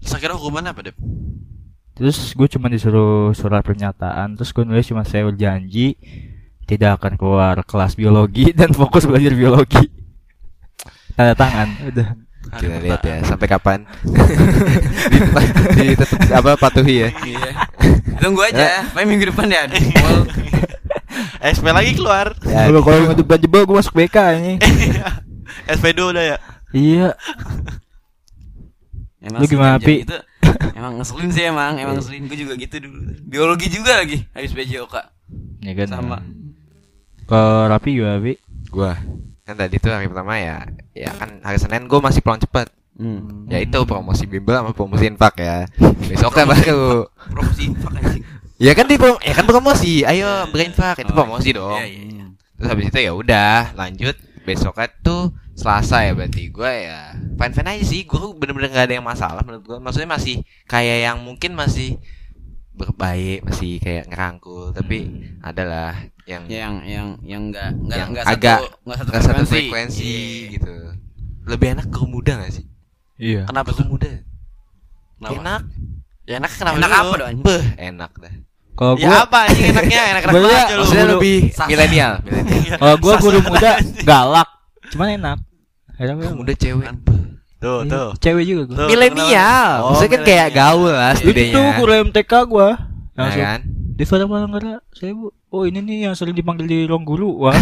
Terus 0.00 0.12
akhirnya 0.12 0.36
hukumannya 0.36 0.70
apa, 0.72 0.80
Dep? 0.84 0.96
Terus 1.94 2.34
gue 2.34 2.48
cuma 2.50 2.66
disuruh 2.66 3.30
surat 3.32 3.62
pernyataan, 3.62 4.34
terus 4.34 4.50
gue 4.50 4.64
nulis 4.64 4.84
cuma 4.84 5.00
saya 5.00 5.24
berjanji 5.24 5.94
tidak 6.64 6.98
akan 6.98 7.14
keluar 7.14 7.56
kelas 7.62 7.94
biologi 7.94 8.50
dan 8.58 8.72
fokus 8.72 9.04
belajar 9.04 9.32
biologi. 9.32 9.84
Tanda 11.14 11.32
tangan, 11.32 11.68
udah. 11.86 12.08
Kita 12.44 12.76
lihat 12.76 13.00
ya 13.00 13.16
sampai 13.24 13.48
kapan. 13.48 13.78
di, 15.08 15.16
di 15.80 15.96
tetep 15.96 16.20
apa 16.28 16.60
patuhi 16.60 16.94
ya. 17.00 17.10
Iya. 17.24 17.50
Tunggu 18.20 18.44
aja, 18.44 18.84
paling 18.92 19.08
minggu 19.08 19.32
depan 19.32 19.48
ya. 19.48 19.64
Well, 20.04 20.28
SP 21.54 21.64
lagi 21.66 21.96
keluar. 21.96 22.36
Ya, 22.44 22.68
Kalau 22.68 22.84
kalau 22.84 23.16
untuk 23.16 23.24
bulan 23.24 23.40
jebol 23.40 23.64
gue 23.64 23.76
masuk 23.80 23.96
BK 23.96 24.16
ini. 24.36 24.52
SP2 25.66 26.00
udah 26.08 26.24
ya. 26.24 26.36
iya. 26.70 27.08
emang 29.20 29.40
Lu 29.40 29.46
gimana, 29.46 29.76
Pi? 29.76 30.04
Itu, 30.04 30.16
emang 30.74 30.98
ngeselin 30.98 31.30
sih 31.30 31.44
emang, 31.44 31.76
emang 31.76 31.96
ngeselin. 31.96 32.24
Gue 32.24 32.38
juga 32.38 32.54
gitu 32.54 32.76
dulu. 32.78 32.98
Biologi 33.22 33.66
juga 33.68 33.96
lagi, 33.96 34.24
habis 34.30 34.52
PJOK. 34.52 34.94
Ya 35.60 35.72
kan. 35.74 35.88
Sama. 35.88 36.18
Kalau 37.24 37.66
Rapi 37.66 37.90
juga, 37.94 38.18
Pi. 38.18 38.34
gua 38.66 38.98
kan 39.44 39.54
tadi 39.54 39.76
tuh 39.76 39.86
hari 39.88 40.08
pertama 40.08 40.34
ya 40.34 40.64
ya 40.90 41.12
kan 41.12 41.38
hari 41.38 41.60
Senin 41.60 41.84
gua 41.84 42.00
masih 42.00 42.18
pulang 42.18 42.38
cepet 42.38 42.64
Hmm. 42.94 43.44
ya 43.46 43.58
itu 43.58 43.76
promosi 43.84 44.24
bimbel 44.24 44.54
sama 44.54 44.70
promosi 44.70 45.04
infak 45.04 45.34
ya 45.36 45.66
besoknya 46.00 46.46
baru 46.48 47.06
Promosi 47.28 47.62
infak 47.68 47.92
anjing. 47.92 48.22
ya 48.56 48.72
kan 48.72 48.86
di 48.86 48.96
prom- 48.96 49.18
ya 49.20 49.30
kan 49.32 49.44
promosi 49.44 50.02
ayo 50.02 50.46
berinfak 50.48 50.96
itu 50.96 51.10
Oh, 51.12 51.16
promosi 51.16 51.50
dong 51.50 51.74
Iya, 51.76 51.86
iya, 51.86 52.02
iya. 52.08 52.26
terus 52.56 52.68
habis 52.68 52.86
itu 52.86 52.98
ya 53.00 53.12
udah 53.12 53.74
lanjut 53.74 54.14
besoknya 54.42 54.86
tuh 54.96 55.34
Selasa 55.54 56.02
ya 56.02 56.12
berarti 56.12 56.42
gua 56.48 56.68
ya 56.68 57.00
fine 57.14 57.52
fine 57.52 57.68
aja 57.70 57.84
sih 57.84 58.02
gua 58.02 58.32
bener-bener 58.32 58.68
gak 58.68 58.86
ada 58.86 58.94
yang 58.94 59.06
masalah 59.06 59.40
menurut 59.40 59.62
gua 59.62 59.78
maksudnya 59.78 60.06
masih 60.08 60.38
kayak 60.64 60.98
yang 61.04 61.18
mungkin 61.18 61.54
masih 61.54 61.98
berbaik 62.70 63.42
masih 63.42 63.78
kayak 63.78 64.10
ngerangkul 64.10 64.70
tapi 64.70 65.06
adalah 65.40 65.94
yang 66.24 66.42
Ya, 66.46 66.66
yang 66.66 66.74
yang 66.82 67.08
yang 67.22 67.42
enggak 67.46 67.70
enggak 67.72 67.96
yang 67.96 68.08
enggak 68.10 68.24
agak 68.26 68.58
satu 68.58 68.66
enggak 68.82 68.96
satu 68.98 69.08
nggak 69.08 69.22
satu 69.22 69.30
frekuensi, 69.30 69.54
frekuensi 69.54 70.10
Iya. 70.10 70.50
gitu 70.52 70.74
lebih 71.44 71.68
enak 71.70 71.86
ke 71.86 72.02
muda 72.02 72.32
gak 72.36 72.52
sih 72.52 72.64
Iya. 73.14 73.42
Kenapa 73.46 73.70
ke 73.70 73.76
tuh? 73.76 73.86
muda 73.86 74.10
Kenapa? 75.14 75.34
enak 75.36 75.62
Ya 76.24 76.34
enak 76.34 76.50
kenapa 76.50 76.74
Enak 76.74 76.90
dulu? 76.90 76.98
apa 76.98 77.14
dong? 77.14 77.30
beh 77.40 77.64
enak 77.78 78.12
dah 78.16 78.34
Kalau 78.74 78.92
Ya 78.98 79.06
gua 79.06 79.18
apa 79.22 79.38
anjing 79.46 79.66
enaknya? 79.70 80.00
Banget 80.24 80.34
liat, 80.42 80.58
aja 80.58 80.74
lu. 80.74 80.80
maksudnya 80.82 81.06
lebih 81.08 81.36
milenial 81.64 82.12
milenial 82.26 82.76
kalau 82.76 82.96
gua 82.98 83.14
guru 83.22 83.38
muda 83.40 83.70
galak, 84.02 84.48
cuman 84.94 85.08
enak. 85.12 85.38
Helm 85.94 86.16
apa? 86.16 86.30
Muda 86.32 86.54
cewek. 86.54 86.84
Kan? 86.84 86.96
Tuh, 87.58 87.80
Iya, 87.80 87.90
tuh. 87.90 88.08
Cewek 88.18 88.44
juga 88.44 88.62
gua. 88.64 88.76
Tuh, 88.76 88.86
Milenial. 88.88 89.24
kenapa? 89.24 89.86
Maksudnya 89.88 90.10
kan 90.10 90.22
kayak 90.22 90.48
gaul 90.52 90.84
lah 90.86 91.12
Itu 91.16 91.58
guru 91.76 91.92
MTK 92.04 92.32
gua. 92.44 92.68
Nah, 93.14 93.30
kan? 93.30 93.60
Di 93.94 94.02
Farah 94.02 94.26
Palanggara, 94.26 94.82
saya 94.90 95.14
bu. 95.14 95.30
Oh 95.48 95.62
ini 95.62 95.78
nih 95.78 96.10
yang 96.10 96.18
sering 96.18 96.34
dipanggil 96.34 96.66
di 96.66 96.82
ruang 96.82 97.06
guru. 97.06 97.30
Wah. 97.40 97.54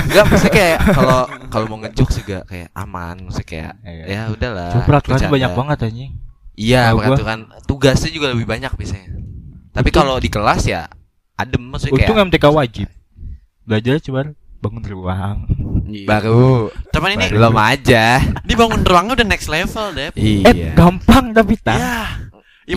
Enggak 0.00 0.24
maksudnya 0.24 0.54
kayak 0.54 0.78
kalau 0.88 1.20
kalau 1.50 1.66
mau 1.66 1.78
ngejuk 1.82 2.08
juga 2.14 2.46
kayak 2.46 2.70
aman, 2.72 3.26
maksudnya 3.26 3.42
kayak 3.44 3.72
Iya. 3.82 4.04
ya 4.06 4.20
udahlah. 4.30 4.70
Cuma 4.70 4.84
bercanda. 4.86 5.26
banyak 5.28 5.50
banget 5.52 5.78
anjing. 5.82 6.12
Iya, 6.54 6.82
gua- 6.92 7.02
peraturan 7.10 7.40
tugasnya 7.66 8.10
juga 8.10 8.26
lebih 8.30 8.46
banyak 8.46 8.70
biasanya. 8.70 9.10
Tapi 9.70 9.90
kalau 9.90 10.14
di 10.16 10.30
kelas 10.30 10.62
ya 10.62 10.86
adem 11.34 11.58
maksudnya 11.64 11.94
Untung 11.96 12.14
kayak 12.14 12.26
MTK 12.30 12.44
wajib. 12.48 12.88
Belajar 13.62 13.94
cuma 13.98 14.20
bangun 14.60 14.84
ruang. 14.84 15.36
Iya. 15.90 16.06
baru 16.06 16.70
Cuman 16.94 17.10
ini 17.12 17.26
belum 17.26 17.56
aja. 17.56 18.22
dibangun 18.44 18.80
ruangnya 18.80 19.12
udah 19.16 19.26
next 19.26 19.48
level, 19.48 19.90
Dep. 19.90 20.14
Eh, 20.14 20.44
Iya. 20.46 20.70
gampang 20.72 21.32
tapi 21.32 21.56
tak. 21.56 21.74
Ya. 21.74 22.06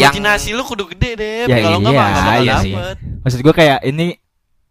Imajinasi 0.10 0.50
lu 0.52 0.64
kudu 0.64 0.90
gede, 0.90 1.14
Dep. 1.14 1.46
Ya, 1.46 1.62
Kalau 1.62 1.78
enggak 1.78 1.94
iya, 1.94 2.00
mah 2.00 2.08
enggak 2.08 2.24
bakal 2.26 2.42
iya 2.42 2.56
dapet. 2.58 2.96
Maksud 3.22 3.40
gua 3.40 3.54
kayak 3.54 3.80
ini 3.86 4.06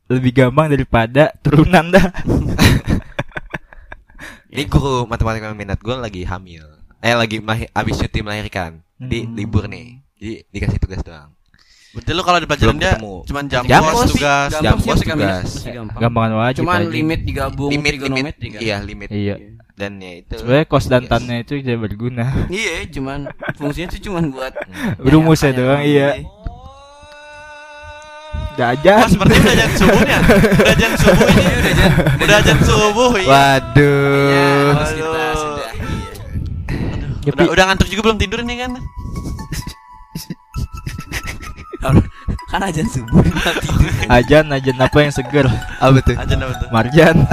lebih 0.09 0.33
gampang 0.35 0.67
daripada 0.69 1.23
turunan 1.39 1.87
dah. 1.89 2.07
Ini 4.53 4.69
guru 4.69 5.09
matematika 5.09 5.49
minat 5.51 5.81
gue 5.81 5.97
lagi 5.97 6.23
hamil. 6.23 6.61
Eh 7.01 7.17
lagi 7.17 7.41
abis 7.73 7.97
cuti 7.97 8.21
melahirkan. 8.21 8.85
Di 8.95 9.25
Hmm. 9.25 9.33
libur 9.33 9.65
nih. 9.65 9.97
Jadi 10.15 10.45
dikasih 10.47 10.77
tugas 10.77 11.01
doang. 11.01 11.33
Berarti 11.93 12.11
lu 12.17 12.23
kalau 12.25 12.39
di 12.41 12.49
pelajaran 12.49 12.77
dia 12.81 12.97
cuman 12.97 13.45
jam 13.53 13.63
sih. 13.69 14.17
tugas. 14.17 14.49
Jam 14.65 14.77
minat, 14.81 14.97
tugas. 15.05 15.49
gampang. 15.69 16.01
Gampangan 16.01 16.33
wajib. 16.41 16.61
Cuman 16.65 16.81
limit 16.89 17.21
digabung 17.23 17.69
limit 17.69 17.93
limit 18.01 18.35
kan. 18.41 18.61
iya 18.61 18.77
limit 18.81 19.09
Iya. 19.13 19.37
dan 19.73 20.01
ya 20.01 20.13
itu 20.21 20.35
Sebenarnya 20.41 20.67
kos 20.69 20.85
dan 20.89 21.03
Yes. 21.05 21.11
tannya 21.13 21.37
itu 21.45 21.53
tidak 21.61 21.79
berguna. 21.85 22.27
Iya, 22.49 22.89
cuman 22.89 23.19
fungsinya 23.57 23.89
tuh 23.93 24.01
cuman 24.09 24.25
buat 24.33 24.53
Rumusnya 25.01 25.53
doang 25.53 25.83
iya. 25.85 26.25
Aja. 28.53 28.93
Wah, 29.01 29.09
seperti 29.09 29.35
udah 29.43 29.57
jam 29.57 29.71
subuhnya. 29.75 30.19
Udah 30.61 30.77
jam 30.77 30.93
subuh 30.95 31.27
ini. 31.27 31.45
Udah 31.51 31.73
jam, 31.73 31.91
udah 32.21 32.41
jam 32.45 32.59
subuh. 32.63 33.11
Iya. 33.17 33.29
waduh 33.29 34.29
Ya, 34.29 34.49
kita 34.71 34.85
sudah. 34.87 35.33
Iya. 37.25 37.31
Udah, 37.33 37.47
udah 37.49 37.65
ngantuk 37.67 37.89
juga 37.89 38.03
belum 38.07 38.19
tidur 38.21 38.41
nih 38.45 38.57
kan? 38.63 38.71
Kan 42.49 42.63
ajan 42.63 42.87
subuh. 42.87 43.23
Ajan, 44.07 44.47
ajan 44.55 44.77
apa 44.79 44.99
yang 45.03 45.13
seger? 45.13 45.47
apa 45.83 45.99
tuh 46.07 46.15
Aja 46.15 46.35
apa 46.39 46.55
tuh? 46.63 46.69
Marjan. 46.71 47.17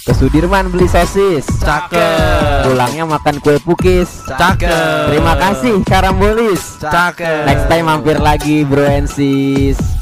Ke 0.00 0.16
Sudirman 0.16 0.72
beli 0.72 0.88
sosis. 0.88 1.44
Cakep. 1.60 2.64
Pulangnya 2.66 3.04
makan 3.04 3.36
kue 3.38 3.60
pukis. 3.60 4.24
Cakep. 4.26 5.12
Terima 5.12 5.36
kasih 5.36 5.84
Karambolis. 5.84 6.80
Cakep. 6.80 7.46
Next 7.46 7.68
time 7.68 7.86
mampir 7.86 8.16
lagi 8.18 8.64
Bro 8.64 8.88
and 8.88 9.06
Sis. 9.06 9.99